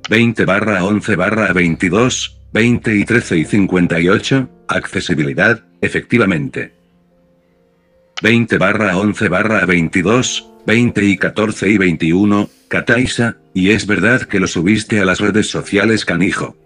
20 0.09 0.45
barra 0.45 0.85
11 0.85 1.17
barra 1.17 1.53
22, 1.53 2.41
20 2.53 2.95
y 2.95 3.05
13 3.05 3.37
y 3.37 3.45
58, 3.47 4.49
accesibilidad, 4.69 5.61
efectivamente. 5.81 6.73
20 8.23 8.59
barra 8.59 8.97
11 8.97 9.29
barra 9.29 9.67
22, 9.67 10.49
20 10.69 11.03
y 11.03 11.17
14 11.17 11.71
y 11.71 11.79
21, 11.79 12.51
Kataisa, 12.69 13.39
y 13.55 13.71
es 13.71 13.87
verdad 13.87 14.21
que 14.21 14.39
lo 14.39 14.47
subiste 14.47 15.01
a 15.01 15.07
las 15.07 15.19
redes 15.19 15.49
sociales 15.49 16.05
canijo. 16.05 16.59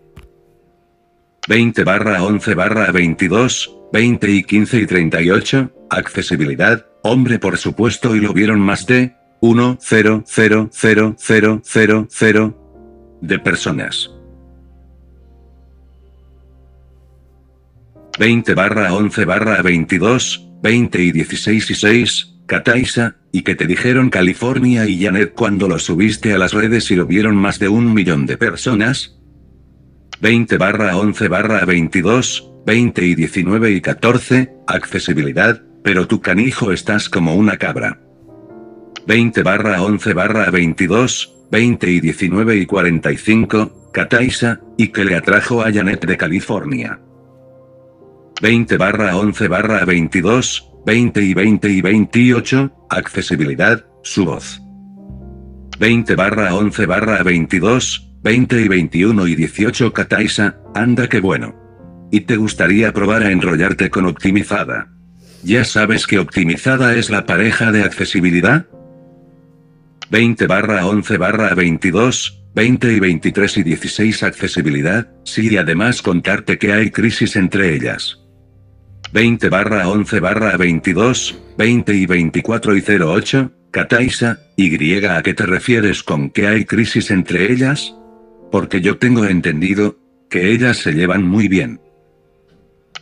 20 1.47 1.85
barra 1.85 2.25
11 2.25 2.55
barra 2.57 2.91
22, 2.91 3.77
20 3.93 4.29
y 4.29 4.43
15 4.43 4.81
y 4.81 4.87
38, 4.87 5.87
accesibilidad, 5.89 6.85
hombre 7.05 7.39
por 7.39 7.57
supuesto 7.59 8.17
y 8.17 8.21
lo 8.21 8.33
vieron 8.33 8.59
más 8.59 8.87
de 8.87 9.15
1, 9.41 9.79
0, 9.81 10.25
0, 10.27 10.69
0, 10.73 11.15
0, 11.17 11.61
0, 11.65 12.09
0 12.11 13.19
de 13.21 13.39
personas. 13.39 14.11
20 18.19 18.55
barra 18.55 18.95
11 18.95 19.25
barra 19.27 19.63
22, 19.63 20.49
20 20.61 21.03
y 21.03 21.13
16 21.13 21.71
y 21.71 21.75
6, 21.77 22.32
Kataisa, 22.47 23.17
y 23.33 23.43
que 23.43 23.55
te 23.55 23.67
dijeron 23.67 24.11
California 24.11 24.87
y 24.87 25.03
Janet 25.03 25.33
cuando 25.35 25.69
lo 25.69 25.79
subiste 25.79 26.35
a 26.35 26.39
las 26.39 26.53
redes 26.53 26.91
y 26.91 26.97
lo 26.97 27.07
vieron 27.07 27.37
más 27.37 27.59
de 27.59 27.69
un 27.69 27.95
millón 27.95 28.27
de 28.27 28.37
personas. 28.37 29.19
20 30.21 30.57
barra 30.59 30.97
11 30.97 31.29
barra 31.29 31.65
22, 31.65 32.53
20 32.67 33.05
y 33.07 33.15
19 33.15 33.71
y 33.73 33.81
14, 33.81 34.55
accesibilidad, 34.67 35.63
pero 35.83 36.07
tu 36.07 36.21
canijo 36.21 36.73
estás 36.73 37.09
como 37.09 37.35
una 37.35 37.57
cabra. 37.57 38.01
20 39.07 39.43
barra 39.43 39.83
11 39.83 40.13
barra 40.15 40.51
22, 40.51 41.47
20 41.51 41.91
y 41.91 42.01
19 42.01 42.57
y 42.57 42.67
45, 42.67 43.91
Kataisa, 43.93 44.61
y 44.77 44.89
que 44.89 45.05
le 45.05 45.17
atrajo 45.17 45.63
a 45.63 45.73
Janet 45.73 46.07
de 46.07 46.17
California. 46.17 47.01
20 48.41 48.77
barra 48.77 49.17
11 49.17 49.49
barra 49.49 49.85
22, 49.85 50.72
20 50.85 51.23
y 51.23 51.35
20 51.35 51.69
y 51.71 51.81
28, 51.81 52.87
accesibilidad, 52.91 53.87
su 54.03 54.25
voz. 54.25 54.61
20 55.79 56.15
barra 56.17 56.55
11 56.55 56.87
barra 56.87 57.23
22, 57.23 58.11
20 58.23 58.61
y 58.61 58.69
21 58.69 59.27
y 59.29 59.37
18 59.37 59.93
Kataisa, 59.93 60.57
anda 60.75 61.09
que 61.09 61.21
bueno. 61.21 61.55
¿Y 62.11 62.23
te 62.23 62.37
gustaría 62.37 62.93
probar 62.93 63.23
a 63.23 63.31
enrollarte 63.31 63.91
con 63.91 64.07
optimizada? 64.07 64.89
¿Ya 65.45 65.65
sabes 65.65 66.07
que 66.07 66.19
optimizada 66.19 66.95
es 66.95 67.11
la 67.11 67.27
pareja 67.27 67.73
de 67.73 67.83
accesibilidad? 67.83 68.67
20 70.11 70.47
barra 70.47 70.87
11 70.87 71.17
barra 71.17 71.55
22, 71.55 72.45
20 72.55 72.93
y 72.93 73.01
23 73.01 73.57
y 73.57 73.63
16 73.63 74.23
accesibilidad, 74.25 75.11
sí 75.25 75.49
y 75.51 75.57
además 75.57 76.03
contarte 76.03 76.59
que 76.59 76.73
hay 76.73 76.91
crisis 76.91 77.37
entre 77.37 77.75
ellas. 77.75 78.22
20 79.13 79.51
barra 79.51 79.89
11 79.89 80.21
barra 80.21 80.57
22, 80.57 81.39
20 81.59 81.95
y 81.95 82.07
24 82.07 82.77
y 82.79 82.83
08, 82.83 83.53
Kataisa, 83.71 84.41
¿y 84.57 85.05
a 85.05 85.23
qué 85.23 85.35
te 85.35 85.45
refieres 85.45 86.03
con 86.03 86.31
que 86.31 86.47
hay 86.47 86.65
crisis 86.65 87.11
entre 87.11 87.53
ellas? 87.53 87.95
Porque 88.51 88.81
yo 88.81 88.97
tengo 88.97 89.27
entendido, 89.27 89.99
que 90.31 90.51
ellas 90.51 90.79
se 90.79 90.93
llevan 90.95 91.25
muy 91.25 91.49
bien. 91.49 91.79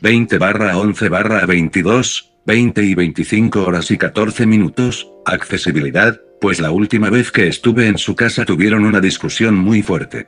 20 0.01 0.39
barra 0.39 0.79
11 0.79 1.09
barra 1.09 1.47
22, 1.47 2.33
20 2.45 2.83
y 2.83 2.95
25 2.97 3.63
horas 3.63 3.93
y 3.93 3.97
14 3.97 4.47
minutos, 4.47 5.13
accesibilidad, 5.25 6.21
pues 6.41 6.59
la 6.59 6.73
última 6.73 7.09
vez 7.11 7.31
que 7.31 7.47
estuve 7.47 7.87
en 7.87 7.99
su 7.99 8.17
casa 8.17 8.45
tuvieron 8.45 8.85
una 8.85 9.01
discusión 9.01 9.55
muy 9.55 9.83
fuerte. 9.83 10.27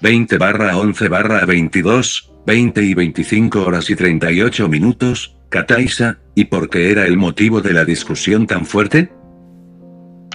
20 0.00 0.38
barra 0.38 0.78
11 0.78 1.08
barra 1.08 1.44
22, 1.44 2.33
20 2.46 2.82
y 2.82 2.94
25 2.94 3.64
horas 3.64 3.88
y 3.88 3.96
38 3.96 4.68
minutos, 4.68 5.36
Kataisa, 5.48 6.18
¿y 6.34 6.44
por 6.44 6.68
qué 6.68 6.90
era 6.90 7.06
el 7.06 7.16
motivo 7.16 7.62
de 7.62 7.72
la 7.72 7.84
discusión 7.84 8.46
tan 8.46 8.66
fuerte? 8.66 9.10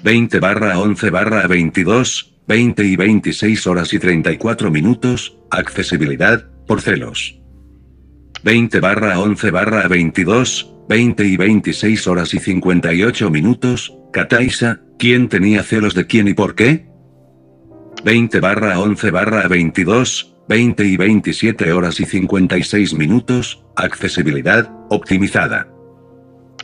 20 0.04 0.39
barra 0.39 0.80
11 0.80 1.10
barra 1.12 1.45
22, 1.45 2.39
20 2.48 2.84
y 2.84 2.95
26 2.95 3.67
horas 3.67 3.93
y 3.93 4.00
34 4.00 4.72
minutos, 4.72 5.38
accesibilidad, 5.52 6.50
por 6.65 6.82
celos. 6.82 7.39
20 8.43 8.80
barra 8.80 9.19
11 9.19 9.52
barra 9.52 9.88
22, 9.88 10.74
20 10.88 11.26
y 11.26 11.38
26 11.38 12.08
horas 12.08 12.34
y 12.34 12.39
58 12.39 13.30
minutos, 13.30 13.93
Kataisa, 14.12 14.82
¿quién 14.98 15.30
tenía 15.30 15.62
celos 15.62 15.93
de 15.93 16.08
quién 16.08 16.28
y 16.28 16.34
por 16.34 16.56
qué? 16.56 16.88
20 18.04 18.39
barra 18.39 18.80
11 18.80 19.12
barra 19.12 19.48
22, 19.48 20.29
20 20.50 20.84
y 20.84 20.98
27 20.98 21.72
horas 21.74 22.00
y 22.00 22.06
56 22.06 22.96
minutos, 22.96 23.64
accesibilidad, 23.76 24.68
optimizada. 24.90 25.68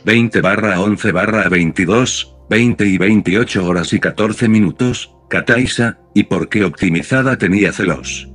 20 0.04 0.40
barra 0.40 0.80
11 0.80 1.12
barra 1.12 1.48
22, 1.48 2.36
20 2.50 2.84
y 2.84 2.98
28 2.98 3.64
horas 3.64 3.92
y 3.92 4.00
14 4.00 4.48
minutos, 4.48 5.14
Kataisa, 5.30 6.00
y 6.16 6.24
por 6.24 6.48
qué 6.48 6.64
optimizada 6.64 7.38
tenía 7.38 7.72
celos. 7.72 8.28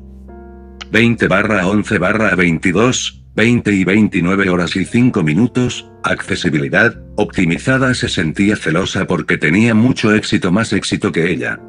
20 0.90 1.28
barra 1.28 1.68
11 1.68 1.98
barra 1.98 2.34
22, 2.34 3.26
20 3.36 3.74
y 3.74 3.84
29 3.84 4.50
horas 4.50 4.78
y 4.78 4.86
5 4.86 5.22
minutos, 5.22 5.92
accesibilidad, 6.04 6.96
optimizada 7.18 7.94
se 7.94 8.08
sentía 8.08 8.56
celosa 8.56 9.06
porque 9.06 9.38
tenía 9.38 9.74
mucho 9.74 10.16
éxito 10.16 10.54
más 10.54 10.72
éxito 10.72 11.12
que 11.12 11.30
ella. 11.30 11.60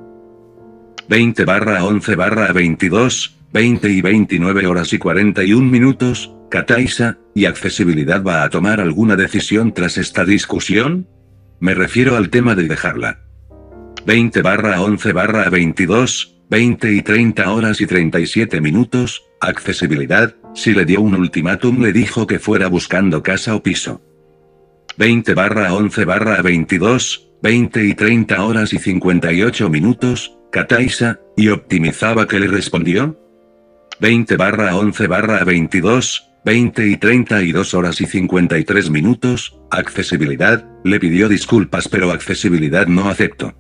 20 1.09 1.45
barra 1.45 1.85
11 1.85 2.15
barra 2.15 2.53
22, 2.53 3.42
20 3.53 3.91
y 3.91 4.01
29 4.01 4.67
horas 4.67 4.95
y 4.95 4.99
41 4.99 5.71
minutos, 5.71 6.35
Kataisa, 6.49 7.19
¿y 7.35 7.45
accesibilidad 7.45 8.23
va 8.25 8.45
a 8.45 8.49
tomar 8.49 8.81
alguna 8.81 9.15
decisión 9.15 9.75
tras 9.75 9.99
esta 9.99 10.25
discusión? 10.25 11.07
Me 11.61 11.75
refiero 11.75 12.17
al 12.17 12.31
tema 12.31 12.55
de 12.55 12.67
dejarla. 12.67 13.21
20 14.07 14.41
barra 14.41 14.81
11 14.81 15.13
barra 15.13 15.51
22, 15.51 16.45
20 16.49 16.93
y 16.93 17.03
30 17.03 17.53
horas 17.53 17.81
y 17.83 17.87
37 17.87 18.61
minutos, 18.63 19.23
accesibilidad, 19.39 20.35
si 20.55 20.73
le 20.73 20.87
dio 20.87 21.03
un 21.03 21.15
ultimátum 21.15 21.83
le 21.83 21.93
dijo 21.93 22.27
que 22.27 22.39
fuera 22.39 22.69
buscando 22.69 23.23
casa 23.23 23.55
o 23.55 23.63
piso. 23.63 24.01
20 24.97 25.35
barra 25.35 25.75
11 25.75 26.05
barra 26.07 26.41
22, 26.41 27.29
20 27.43 27.85
y 27.85 27.95
30 27.95 28.43
horas 28.43 28.73
y 28.73 28.79
58 28.79 29.69
minutos, 29.69 30.39
Kataisa, 30.51 31.21
y 31.37 31.49
optimizaba 31.49 32.27
que 32.27 32.41
le 32.41 32.47
respondió. 32.47 33.22
20 34.03 34.37
barra 34.37 34.75
11 34.75 35.07
barra 35.07 35.45
22, 35.45 36.29
20 36.45 36.89
y 36.89 36.97
32 36.97 37.73
horas 37.73 38.01
y 38.01 38.07
53 38.07 38.91
minutos, 38.91 39.61
accesibilidad, 39.71 40.67
le 40.83 40.99
pidió 40.99 41.29
disculpas 41.29 41.87
pero 41.87 42.11
accesibilidad 42.11 42.89
no 42.89 43.09
aceptó. 43.09 43.55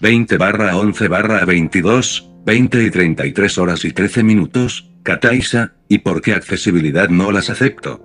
20 0.00 0.36
barra 0.36 0.76
11 0.76 1.08
barra 1.08 1.44
22, 1.44 2.30
20 2.46 2.84
y 2.84 2.90
33 2.92 3.58
horas 3.58 3.84
y 3.84 3.90
13 3.90 4.22
minutos, 4.22 4.88
Kataisa, 5.02 5.72
¿y 5.88 5.98
por 5.98 6.22
qué 6.22 6.34
accesibilidad 6.34 7.08
no 7.08 7.32
las 7.32 7.50
acepto? 7.50 8.00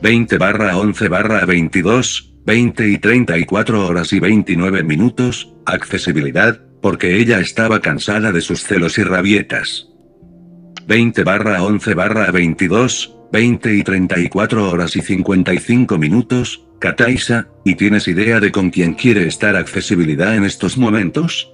20 0.00 0.38
barra 0.38 0.78
11 0.78 1.08
barra 1.08 1.44
22, 1.44 2.36
20 2.46 2.88
y 2.88 2.96
34 2.96 3.86
horas 3.86 4.14
y 4.14 4.18
29 4.18 4.82
minutos, 4.82 5.54
accesibilidad, 5.66 6.58
porque 6.80 7.18
ella 7.18 7.40
estaba 7.40 7.82
cansada 7.82 8.32
de 8.32 8.40
sus 8.40 8.62
celos 8.62 8.96
y 8.96 9.02
rabietas. 9.02 9.90
20 10.86 11.24
barra 11.24 11.62
11 11.62 11.94
barra 11.94 12.30
22, 12.30 13.16
20 13.32 13.74
y 13.74 13.82
34 13.82 14.70
horas 14.70 14.96
y 14.96 15.00
55 15.00 15.98
minutos, 15.98 16.66
Kataisa, 16.78 17.48
¿y 17.64 17.74
tienes 17.74 18.06
idea 18.06 18.38
de 18.40 18.52
con 18.52 18.70
quién 18.70 18.94
quiere 18.94 19.26
estar 19.26 19.56
accesibilidad 19.56 20.36
en 20.36 20.44
estos 20.44 20.76
momentos? 20.76 21.50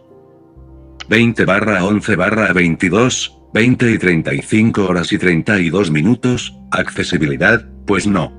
20 1.09 1.45
barra 1.45 1.85
11 1.85 2.17
barra 2.17 2.53
22, 2.53 3.39
20 3.55 3.91
y 3.93 3.99
35 3.99 4.85
horas 4.85 5.13
y 5.13 5.19
32 5.19 5.91
minutos, 5.91 6.57
accesibilidad, 6.73 7.65
pues 7.87 8.07
no. 8.07 8.33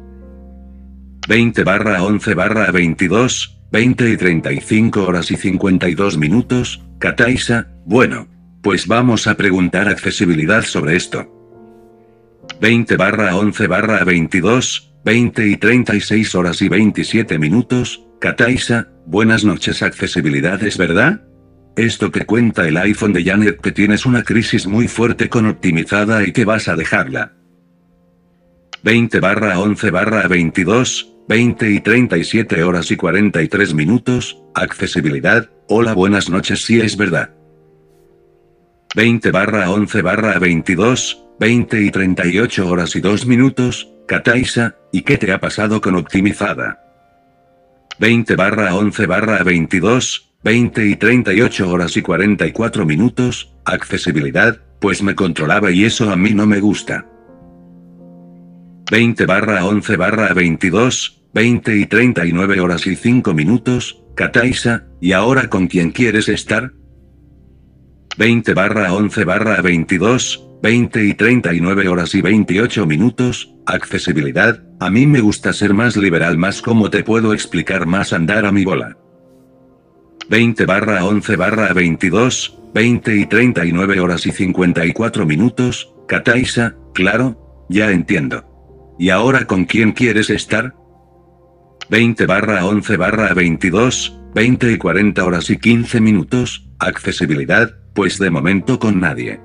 20 1.27 1.63
barra 1.63 2.04
11 2.04 2.34
barra 2.34 2.71
22, 2.71 3.62
20 3.71 4.10
y 4.10 4.17
35 4.17 5.04
horas 5.06 5.32
y 5.32 5.38
52 5.38 6.17
minutos, 6.17 6.82
Kataisa, 6.99 7.69
bueno, 7.86 8.27
pues 8.62 8.88
vamos 8.88 9.28
a 9.28 9.36
preguntar 9.36 9.88
accesibilidad 9.88 10.63
sobre 10.63 10.95
esto. 10.95 11.28
20 12.60 12.95
barra 12.95 13.36
11 13.36 13.67
barra 13.67 14.04
22, 14.04 14.93
20 15.04 15.47
y 15.47 15.58
36 15.58 16.36
horas 16.36 16.62
y 16.62 16.69
27 16.69 17.39
minutos, 17.39 18.06
Kataisa, 18.19 18.89
buenas 19.06 19.43
noches 19.43 19.82
accesibilidad 19.82 20.62
es 20.63 20.78
verdad? 20.78 21.24
Esto 21.76 22.12
que 22.12 22.26
cuenta 22.26 22.67
el 22.67 22.78
iPhone 22.78 23.13
de 23.13 23.24
Janet 23.24 23.62
que 23.62 23.71
tienes 23.71 24.06
una 24.06 24.24
crisis 24.24 24.67
muy 24.67 24.88
fuerte 24.88 25.30
con 25.30 25.47
optimizada 25.47 26.24
y 26.28 26.32
que 26.32 26.45
vas 26.45 26.67
a 26.67 26.76
dejarla. 26.76 27.34
20 28.84 29.19
barra 29.19 29.60
11 29.60 29.89
barra 29.91 30.28
22, 30.28 31.15
20 31.28 31.71
y 31.71 31.80
37 31.80 32.63
horas 32.63 32.91
y 32.91 32.95
43 32.97 33.74
minutos, 33.74 34.43
accesibilidad, 34.54 35.50
hola 35.67 35.93
buenas 35.93 36.30
noches 36.30 36.63
si 36.63 36.80
es 36.80 36.97
verdad. 36.97 37.40
20 38.93 39.32
barra 39.32 39.71
11 39.71 40.01
barra 40.01 40.38
22, 40.38 41.23
20 41.39 41.82
y 41.82 41.91
38 41.91 42.67
horas 42.67 42.93
y 42.97 42.99
2 42.99 43.25
minutos, 43.25 43.89
Kataisa, 44.06 44.75
¿y 44.91 45.04
qué 45.04 45.17
te 45.17 45.32
ha 45.32 45.39
pasado 45.39 45.80
con 45.80 45.95
optimizada? 45.95 46.84
20 47.99 48.36
barra 48.36 48.75
11 48.75 49.06
barra 49.06 49.43
22, 49.43 50.34
20 50.43 50.86
y 50.88 50.95
38 50.97 51.69
horas 51.69 51.95
y 51.95 52.01
44 52.01 52.86
minutos, 52.86 53.54
accesibilidad, 53.63 54.60
pues 54.82 55.01
me 55.01 55.15
controlaba 55.15 55.71
y 55.71 55.86
eso 55.86 56.12
a 56.12 56.17
mí 56.17 56.32
no 56.32 56.45
me 56.45 56.60
gusta. 56.60 57.06
20 58.91 59.25
barra 59.25 59.63
11 59.63 59.95
barra 59.95 60.34
22, 60.34 61.23
20 61.34 61.77
y 61.77 61.86
39 61.86 62.60
horas 62.60 62.86
y 62.88 62.97
5 62.97 63.34
minutos, 63.34 64.04
Kataisa, 64.15 64.84
¿y 64.99 65.13
ahora 65.13 65.47
con 65.47 65.67
quién 65.67 65.91
quieres 65.91 66.27
estar? 66.27 66.73
20 68.17 68.54
barra 68.54 68.93
11 68.93 69.24
barra 69.24 69.62
22, 69.62 70.47
20 70.62 71.06
y 71.06 71.13
39 71.13 71.88
horas 71.88 72.13
y 72.13 72.21
28 72.21 72.86
minutos, 72.86 73.56
accesibilidad, 73.65 74.62
a 74.80 74.89
mí 74.89 75.08
me 75.08 75.21
gusta 75.21 75.54
ser 75.54 75.74
más 75.74 75.95
liberal 75.95 76.38
más 76.38 76.62
como 76.62 76.89
te 76.89 77.04
puedo 77.04 77.34
explicar 77.34 77.86
más 77.86 78.13
andar 78.13 78.45
a 78.45 78.52
mi 78.52 78.65
bola. 78.65 78.97
20 80.30 80.65
barra 80.65 81.06
11 81.06 81.36
barra 81.36 81.74
22, 81.74 82.60
20 82.74 83.15
y 83.15 83.26
39 83.26 84.00
horas 84.00 84.26
y 84.26 84.32
54 84.32 85.26
minutos, 85.26 85.93
Kataisa, 86.08 86.76
claro, 86.93 87.65
ya 87.69 87.91
entiendo. 87.91 88.95
¿Y 89.00 89.10
ahora 89.10 89.47
con 89.47 89.65
quién 89.65 89.93
quieres 89.93 90.30
estar? 90.30 90.76
20 91.89 92.26
barra 92.26 92.65
11 92.65 92.97
barra 92.97 93.34
22, 93.34 94.19
20 94.36 94.71
y 94.71 94.78
40 94.78 95.26
horas 95.26 95.50
y 95.50 95.58
15 95.58 96.00
minutos, 96.02 96.69
accesibilidad, 96.80 97.81
pues 97.93 98.19
de 98.19 98.30
momento 98.30 98.80
con 98.80 98.99
nadie. 98.99 99.39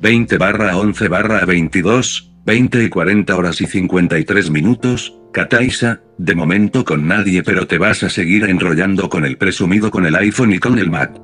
20 0.00 0.36
barra 0.38 0.76
11 0.76 1.08
barra 1.08 1.44
22, 1.44 2.32
20 2.44 2.84
y 2.84 2.88
40 2.88 3.36
horas 3.36 3.60
y 3.60 3.66
53 3.66 4.50
minutos, 4.50 5.16
Kataisa, 5.32 6.00
de 6.18 6.34
momento 6.34 6.84
con 6.84 7.06
nadie 7.06 7.42
pero 7.42 7.66
te 7.66 7.78
vas 7.78 8.02
a 8.02 8.10
seguir 8.10 8.44
enrollando 8.44 9.08
con 9.08 9.24
el 9.24 9.38
presumido 9.38 9.90
con 9.90 10.06
el 10.06 10.16
iPhone 10.16 10.52
y 10.52 10.58
con 10.58 10.78
el 10.78 10.90
Mac. 10.90 11.20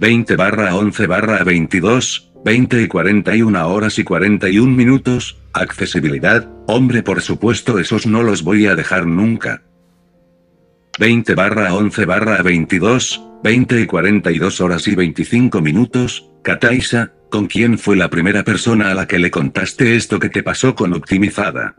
20 0.00 0.36
barra 0.36 0.74
11 0.74 1.06
barra 1.06 1.44
22, 1.44 2.32
20 2.44 2.82
y 2.82 2.88
41 2.88 3.68
horas 3.68 3.98
y 3.98 4.04
41 4.04 4.74
minutos, 4.74 5.38
accesibilidad, 5.52 6.48
hombre 6.66 7.02
por 7.02 7.20
supuesto 7.20 7.78
esos 7.78 8.06
no 8.06 8.22
los 8.22 8.42
voy 8.42 8.66
a 8.66 8.74
dejar 8.74 9.06
nunca. 9.06 9.62
20 10.98 11.34
barra 11.34 11.74
11 11.74 12.04
barra 12.06 12.42
22, 12.42 13.27
20 13.42 13.80
y 13.80 13.86
42 13.86 14.60
horas 14.60 14.88
y 14.88 14.96
25 14.96 15.60
minutos, 15.60 16.30
Kataisa, 16.42 17.12
¿con 17.30 17.46
quién 17.46 17.78
fue 17.78 17.96
la 17.96 18.10
primera 18.10 18.42
persona 18.42 18.90
a 18.90 18.94
la 18.94 19.06
que 19.06 19.18
le 19.18 19.30
contaste 19.30 19.94
esto 19.94 20.18
que 20.18 20.28
te 20.28 20.42
pasó 20.42 20.74
con 20.74 20.92
optimizada? 20.92 21.76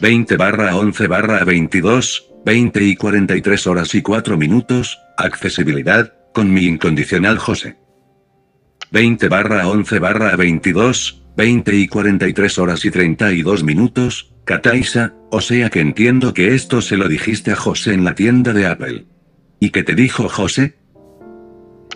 20 0.00 0.36
barra 0.36 0.76
11 0.76 1.06
barra 1.08 1.44
22, 1.44 2.32
20 2.44 2.84
y 2.84 2.96
43 2.96 3.66
horas 3.66 3.94
y 3.94 4.02
4 4.02 4.36
minutos, 4.38 4.98
accesibilidad, 5.18 6.14
con 6.32 6.52
mi 6.52 6.64
incondicional 6.64 7.38
José. 7.38 7.76
20 8.90 9.28
barra 9.28 9.68
11 9.68 9.98
barra 9.98 10.36
22, 10.36 11.22
20 11.36 11.76
y 11.76 11.86
43 11.86 12.58
horas 12.58 12.84
y 12.84 12.90
32 12.90 13.62
minutos, 13.62 14.34
Kataisa, 14.44 15.14
o 15.30 15.40
sea 15.40 15.68
que 15.68 15.80
entiendo 15.80 16.32
que 16.32 16.54
esto 16.54 16.80
se 16.80 16.96
lo 16.96 17.08
dijiste 17.08 17.52
a 17.52 17.56
José 17.56 17.92
en 17.92 18.04
la 18.04 18.14
tienda 18.14 18.52
de 18.52 18.66
Apple. 18.66 19.06
¿Y 19.64 19.70
qué 19.70 19.82
te 19.82 19.94
dijo 19.94 20.28
José? 20.28 20.74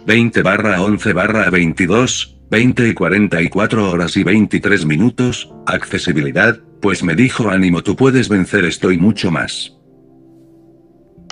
20 0.07 0.40
barra 0.40 0.81
11 0.81 1.12
barra 1.12 1.50
22, 1.50 2.40
20 2.50 2.88
y 2.88 2.94
44 2.94 3.90
horas 3.90 4.16
y 4.16 4.24
23 4.24 4.87
minutos, 4.87 5.52
accesibilidad, 5.66 6.59
pues 6.81 7.02
me 7.04 7.14
dijo 7.14 7.50
ánimo 7.50 7.83
tú 7.83 7.94
puedes 7.94 8.31
vencer 8.31 8.64
esto 8.64 8.90
y 8.90 8.96
mucho 8.96 9.31
más. 9.31 9.76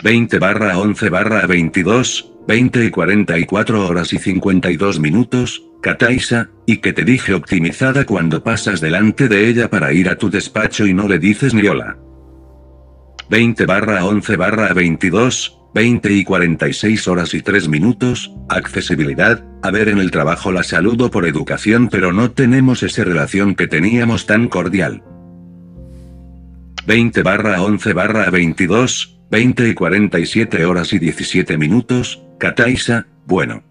20 0.04 0.38
barra 0.38 0.76
11 0.76 1.08
barra 1.08 1.46
22, 1.46 2.34
20 2.46 2.84
y 2.84 2.90
44 2.90 3.88
horas 3.88 4.12
y 4.12 4.18
52 4.18 5.00
minutos, 5.00 5.64
Kataisa, 5.80 6.50
y 6.66 6.82
que 6.82 6.92
te 6.92 7.04
dije 7.04 7.32
optimizada 7.32 8.04
cuando 8.04 8.44
pasas 8.44 8.82
delante 8.82 9.28
de 9.28 9.48
ella 9.48 9.70
para 9.70 9.94
ir 9.94 10.10
a 10.10 10.18
tu 10.18 10.28
despacho 10.28 10.86
y 10.86 10.92
no 10.92 11.08
le 11.08 11.18
dices 11.18 11.54
ni 11.54 11.66
hola. 11.66 11.96
20 13.30 13.64
barra 13.64 14.04
11 14.04 14.36
barra 14.36 14.74
22, 14.74 15.56
20 15.76 16.10
y 16.10 16.24
46 16.24 17.06
horas 17.06 17.34
y 17.34 17.42
3 17.42 17.68
minutos, 17.68 18.32
accesibilidad, 18.48 19.44
a 19.60 19.70
ver 19.70 19.90
en 19.90 19.98
el 19.98 20.10
trabajo 20.10 20.50
la 20.50 20.62
saludo 20.62 21.10
por 21.10 21.26
educación 21.26 21.90
pero 21.90 22.14
no 22.14 22.30
tenemos 22.30 22.82
esa 22.82 23.04
relación 23.04 23.54
que 23.54 23.66
teníamos 23.66 24.24
tan 24.24 24.48
cordial. 24.48 25.02
20 26.86 27.22
barra 27.22 27.60
11 27.60 27.92
barra 27.92 28.30
22, 28.30 29.18
20 29.30 29.68
y 29.68 29.74
47 29.74 30.64
horas 30.64 30.94
y 30.94 30.98
17 30.98 31.58
minutos, 31.58 32.22
Kataisa, 32.38 33.06
bueno. 33.26 33.62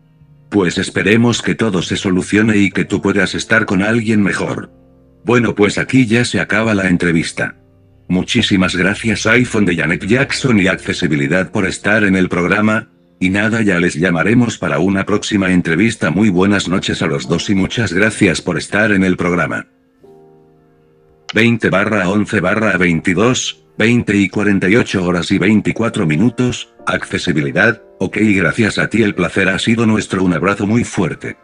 Pues 0.50 0.78
esperemos 0.78 1.42
que 1.42 1.56
todo 1.56 1.82
se 1.82 1.98
solucione 1.98 2.58
y 2.58 2.70
que 2.70 2.86
tú 2.86 3.02
puedas 3.02 3.34
estar 3.34 3.66
con 3.66 3.82
alguien 3.82 4.22
mejor. 4.22 4.72
Bueno 5.24 5.56
pues 5.56 5.80
aquí 5.80 6.06
ya 6.06 6.24
se 6.24 6.40
acaba 6.40 6.76
la 6.76 6.88
entrevista. 6.88 7.56
Muchísimas 8.08 8.76
gracias 8.76 9.26
iPhone 9.26 9.66
de 9.66 9.76
Janet 9.76 10.06
Jackson 10.06 10.60
y 10.60 10.68
Accesibilidad 10.68 11.52
por 11.52 11.66
estar 11.66 12.04
en 12.04 12.16
el 12.16 12.30
programa, 12.30 12.90
y 13.20 13.30
nada 13.30 13.62
ya 13.62 13.80
les 13.80 13.96
llamaremos 13.96 14.58
para 14.58 14.80
una 14.80 15.06
próxima 15.06 15.52
entrevista 15.52 16.12
muy 16.12 16.30
buenas 16.30 16.68
noches 16.68 17.02
a 17.02 17.08
los 17.08 17.28
dos 17.28 17.50
y 17.50 17.56
muchas 17.56 17.94
gracias 17.94 18.42
por 18.42 18.58
estar 18.58 18.92
en 18.92 19.04
el 19.04 19.18
programa. 19.18 19.68
20 21.34 21.70
barra 21.70 22.10
11 22.10 22.40
barra 22.40 22.78
22, 22.78 23.66
20 23.78 24.16
y 24.16 24.30
48 24.30 25.04
horas 25.04 25.32
y 25.32 25.38
24 25.40 26.06
minutos, 26.06 26.70
accesibilidad, 26.86 27.82
ok 28.00 28.18
gracias 28.22 28.78
a 28.78 28.88
ti 28.88 29.02
el 29.02 29.16
placer 29.16 29.50
ha 29.50 29.58
sido 29.58 29.86
nuestro 29.86 30.24
un 30.24 30.34
abrazo 30.34 30.68
muy 30.68 30.84
fuerte. 30.84 31.38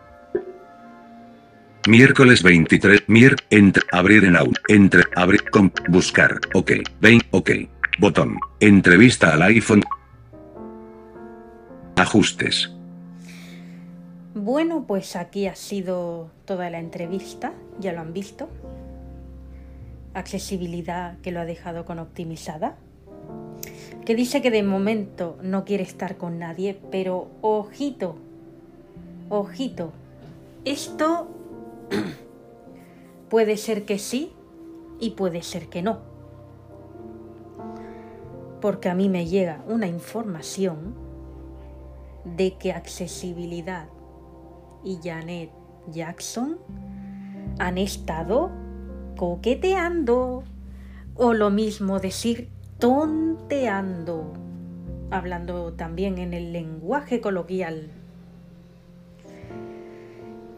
Miércoles 1.88 2.44
23. 2.44 3.06
Mier. 3.08 3.36
Entre. 3.50 3.84
Abrir 3.92 4.24
en 4.26 4.36
aún. 4.36 4.54
Entre. 4.68 5.04
Abrir. 5.16 5.50
Con. 5.50 5.74
Buscar. 5.90 6.40
Ok. 6.54 6.74
20. 7.00 7.28
Ok. 7.32 7.52
Botón. 8.00 8.38
Entrevista 8.60 9.34
al 9.34 9.42
iPhone. 9.42 9.82
Ajustes. 11.96 12.72
Bueno, 14.36 14.86
pues 14.88 15.16
aquí 15.16 15.48
ha 15.48 15.56
sido 15.56 16.30
toda 16.46 16.70
la 16.70 16.80
entrevista, 16.80 17.52
ya 17.80 17.94
lo 17.94 18.02
han 18.02 18.14
visto. 18.14 18.48
Accesibilidad 20.14 21.18
que 21.22 21.32
lo 21.32 21.40
ha 21.40 21.46
dejado 21.46 21.84
con 21.86 22.00
optimizada. 22.00 22.78
Que 24.06 24.16
dice 24.16 24.42
que 24.42 24.52
de 24.52 24.64
momento 24.64 25.38
no 25.42 25.66
quiere 25.66 25.84
estar 25.84 26.18
con 26.18 26.40
nadie, 26.40 26.80
pero 26.92 27.30
ojito, 27.42 28.18
ojito, 29.30 29.92
esto 30.64 31.41
puede 33.30 33.58
ser 33.58 33.86
que 33.86 33.98
sí 33.98 34.34
y 35.00 35.12
puede 35.12 35.42
ser 35.42 35.68
que 35.68 35.82
no. 35.82 36.00
Porque 38.60 38.90
a 38.90 38.96
mí 38.96 39.10
me 39.10 39.26
llega 39.26 39.64
una 39.68 39.88
información 39.88 40.96
de 42.24 42.58
que 42.58 42.72
accesibilidad 42.72 43.88
y 44.84 45.00
Janet 45.04 45.52
Jackson 45.88 46.60
han 47.60 47.78
estado 47.78 48.52
coqueteando 49.18 50.44
o 51.16 51.34
lo 51.34 51.50
mismo 51.50 52.00
decir 52.00 52.50
tonteando, 52.80 54.34
hablando 55.12 55.74
también 55.74 56.18
en 56.18 56.34
el 56.34 56.52
lenguaje 56.52 57.22
coloquial. 57.22 57.92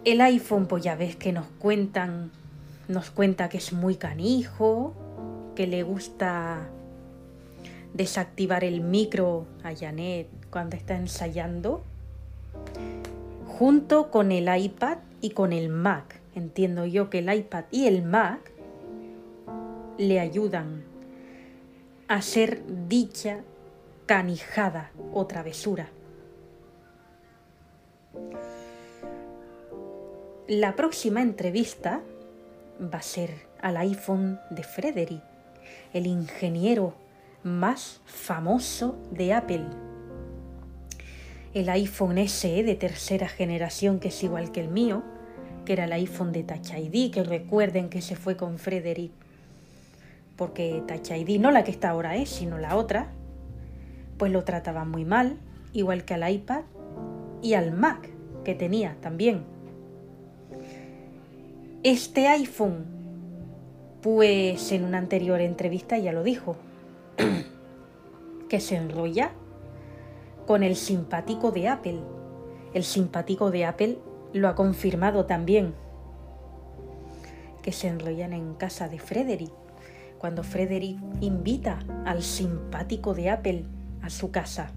El 0.05 0.19
iPhone, 0.19 0.67
pues 0.67 0.83
ya 0.83 0.95
ves 0.95 1.15
que 1.15 1.31
nos 1.31 1.45
cuentan, 1.59 2.31
nos 2.89 3.09
cuenta 3.09 3.47
que 3.47 3.57
es 3.57 3.71
muy 3.71 3.95
canijo, 3.95 4.93
que 5.55 5.65
le 5.65 5.83
gusta 5.83 6.67
desactivar 7.93 8.65
el 8.65 8.81
micro 8.81 9.45
a 9.63 9.73
Janet 9.73 10.27
cuando 10.49 10.75
está 10.75 10.97
ensayando 10.97 11.83
junto 13.47 14.11
con 14.11 14.31
el 14.31 14.53
iPad 14.53 14.97
y 15.21 15.29
con 15.29 15.53
el 15.53 15.69
Mac. 15.69 16.19
Entiendo 16.35 16.85
yo 16.85 17.09
que 17.09 17.19
el 17.19 17.33
iPad 17.33 17.65
y 17.71 17.85
el 17.85 18.03
Mac 18.03 18.51
le 19.97 20.19
ayudan 20.19 20.83
a 22.09 22.15
hacer 22.15 22.61
dicha 22.89 23.39
canijada 24.05 24.91
o 25.13 25.27
travesura. 25.27 25.87
La 30.47 30.75
próxima 30.75 31.21
entrevista 31.21 32.01
va 32.81 32.99
a 32.99 33.01
ser 33.01 33.47
al 33.61 33.77
iPhone 33.77 34.39
de 34.49 34.63
Frederick, 34.63 35.23
el 35.93 36.05
ingeniero 36.05 36.95
más 37.43 38.01
famoso 38.05 38.97
de 39.11 39.33
Apple 39.33 39.65
el 41.53 41.69
iPhone 41.69 42.17
SE 42.27 42.63
de 42.63 42.75
tercera 42.75 43.27
generación, 43.27 43.99
que 43.99 44.07
es 44.07 44.23
igual 44.23 44.51
que 44.51 44.61
el 44.61 44.69
mío, 44.69 45.03
que 45.65 45.73
era 45.73 45.85
el 45.85 45.93
iPhone 45.93 46.31
de 46.31 46.43
Touch 46.43 46.71
ID, 46.71 47.11
que 47.11 47.23
recuerden 47.23 47.89
que 47.89 48.01
se 48.01 48.15
fue 48.15 48.35
con 48.35 48.57
Frederick, 48.57 49.11
porque 50.35 50.83
Touch 50.87 51.11
ID, 51.11 51.39
no 51.39 51.51
la 51.51 51.63
que 51.63 51.71
está 51.71 51.91
ahora 51.91 52.15
es, 52.15 52.29
sino 52.29 52.57
la 52.57 52.75
otra, 52.75 53.11
pues 54.17 54.31
lo 54.31 54.43
trataba 54.43 54.83
muy 54.83 55.05
mal, 55.05 55.37
igual 55.73 56.05
que 56.05 56.15
al 56.15 56.29
iPad 56.29 56.63
y 57.43 57.53
al 57.53 57.71
Mac 57.71 58.09
que 58.43 58.55
tenía 58.55 58.97
también. 58.99 59.52
Este 61.83 62.29
iPhone, 62.29 62.85
pues 64.01 64.71
en 64.71 64.85
una 64.85 64.99
anterior 64.99 65.41
entrevista 65.41 65.97
ya 65.97 66.13
lo 66.13 66.23
dijo, 66.23 66.55
que 68.49 68.61
se 68.61 68.77
enrolla 68.77 69.31
con 70.47 70.63
el 70.63 70.77
simpático 70.77 71.51
de 71.51 71.67
Apple. 71.67 71.99
El 72.73 72.85
simpático 72.85 73.51
de 73.51 73.65
Apple 73.65 73.97
lo 74.31 74.47
ha 74.47 74.55
confirmado 74.55 75.25
también, 75.25 75.73
que 77.61 77.73
se 77.73 77.89
enrollan 77.89 78.31
en 78.31 78.53
casa 78.53 78.87
de 78.87 78.99
Frederick, 78.99 79.51
cuando 80.19 80.43
Frederick 80.43 80.97
invita 81.19 81.79
al 82.05 82.23
simpático 82.23 83.13
de 83.13 83.29
Apple 83.29 83.65
a 84.01 84.09
su 84.09 84.31
casa. 84.31 84.71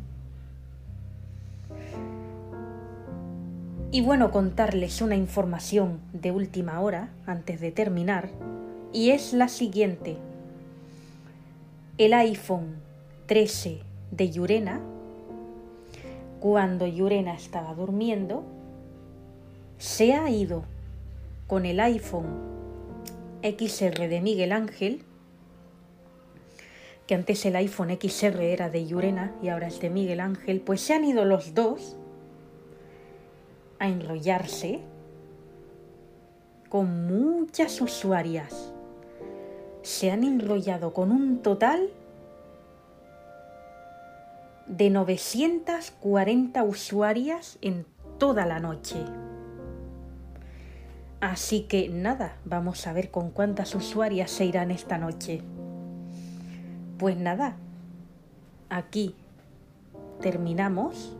Y 3.92 4.00
bueno, 4.00 4.30
contarles 4.30 5.00
una 5.00 5.16
información 5.16 6.00
de 6.12 6.30
última 6.30 6.80
hora 6.80 7.10
antes 7.26 7.60
de 7.60 7.72
terminar, 7.72 8.28
y 8.92 9.10
es 9.10 9.32
la 9.32 9.48
siguiente. 9.48 10.16
El 11.98 12.12
iPhone 12.14 12.76
13 13.26 13.80
de 14.10 14.30
Yurena 14.30 14.80
cuando 16.40 16.86
Yurena 16.86 17.34
estaba 17.34 17.74
durmiendo, 17.74 18.44
se 19.78 20.14
ha 20.14 20.30
ido 20.30 20.64
con 21.46 21.66
el 21.66 21.80
iPhone 21.80 22.26
XR 23.42 24.08
de 24.08 24.20
Miguel 24.20 24.52
Ángel, 24.52 25.02
que 27.06 27.14
antes 27.14 27.44
el 27.46 27.56
iPhone 27.56 27.96
XR 28.00 28.42
era 28.42 28.68
de 28.68 28.86
Yurena 28.86 29.34
y 29.42 29.48
ahora 29.48 29.68
es 29.68 29.80
de 29.80 29.90
Miguel 29.90 30.20
Ángel, 30.20 30.60
pues 30.60 30.80
se 30.80 30.94
han 30.94 31.04
ido 31.04 31.24
los 31.24 31.54
dos 31.54 31.96
a 33.78 33.88
enrollarse 33.88 34.80
con 36.68 37.06
muchas 37.06 37.80
usuarias. 37.80 38.72
Se 39.82 40.10
han 40.10 40.24
enrollado 40.24 40.92
con 40.92 41.12
un 41.12 41.38
total 41.42 41.90
de 44.66 44.90
940 44.90 46.62
usuarias 46.64 47.58
en 47.62 47.86
toda 48.18 48.46
la 48.46 48.58
noche. 48.58 48.96
Así 51.20 51.62
que 51.62 51.88
nada, 51.88 52.36
vamos 52.44 52.86
a 52.86 52.92
ver 52.92 53.10
con 53.10 53.30
cuántas 53.30 53.74
usuarias 53.74 54.30
se 54.30 54.44
irán 54.44 54.70
esta 54.70 54.98
noche. 54.98 55.42
Pues 56.98 57.16
nada, 57.16 57.56
aquí 58.68 59.14
terminamos 60.20 61.16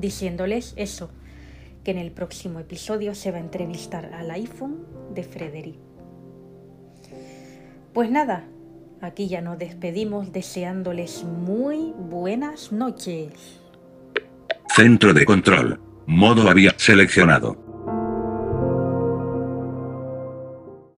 diciéndoles 0.00 0.74
eso, 0.76 1.10
que 1.84 1.90
en 1.90 1.98
el 1.98 2.10
próximo 2.10 2.60
episodio 2.60 3.14
se 3.14 3.30
va 3.30 3.38
a 3.38 3.40
entrevistar 3.40 4.12
al 4.14 4.30
iPhone 4.30 4.86
de 5.14 5.22
Frederick. 5.22 5.76
Pues 7.92 8.10
nada, 8.10 8.44
Aquí 9.00 9.28
ya 9.28 9.40
nos 9.40 9.58
despedimos 9.58 10.32
deseándoles 10.32 11.22
muy 11.22 11.92
buenas 11.96 12.72
noches. 12.72 13.60
Centro 14.74 15.14
de 15.14 15.24
control. 15.24 15.80
Modo 16.06 16.50
había 16.50 16.74
seleccionado. 16.76 17.67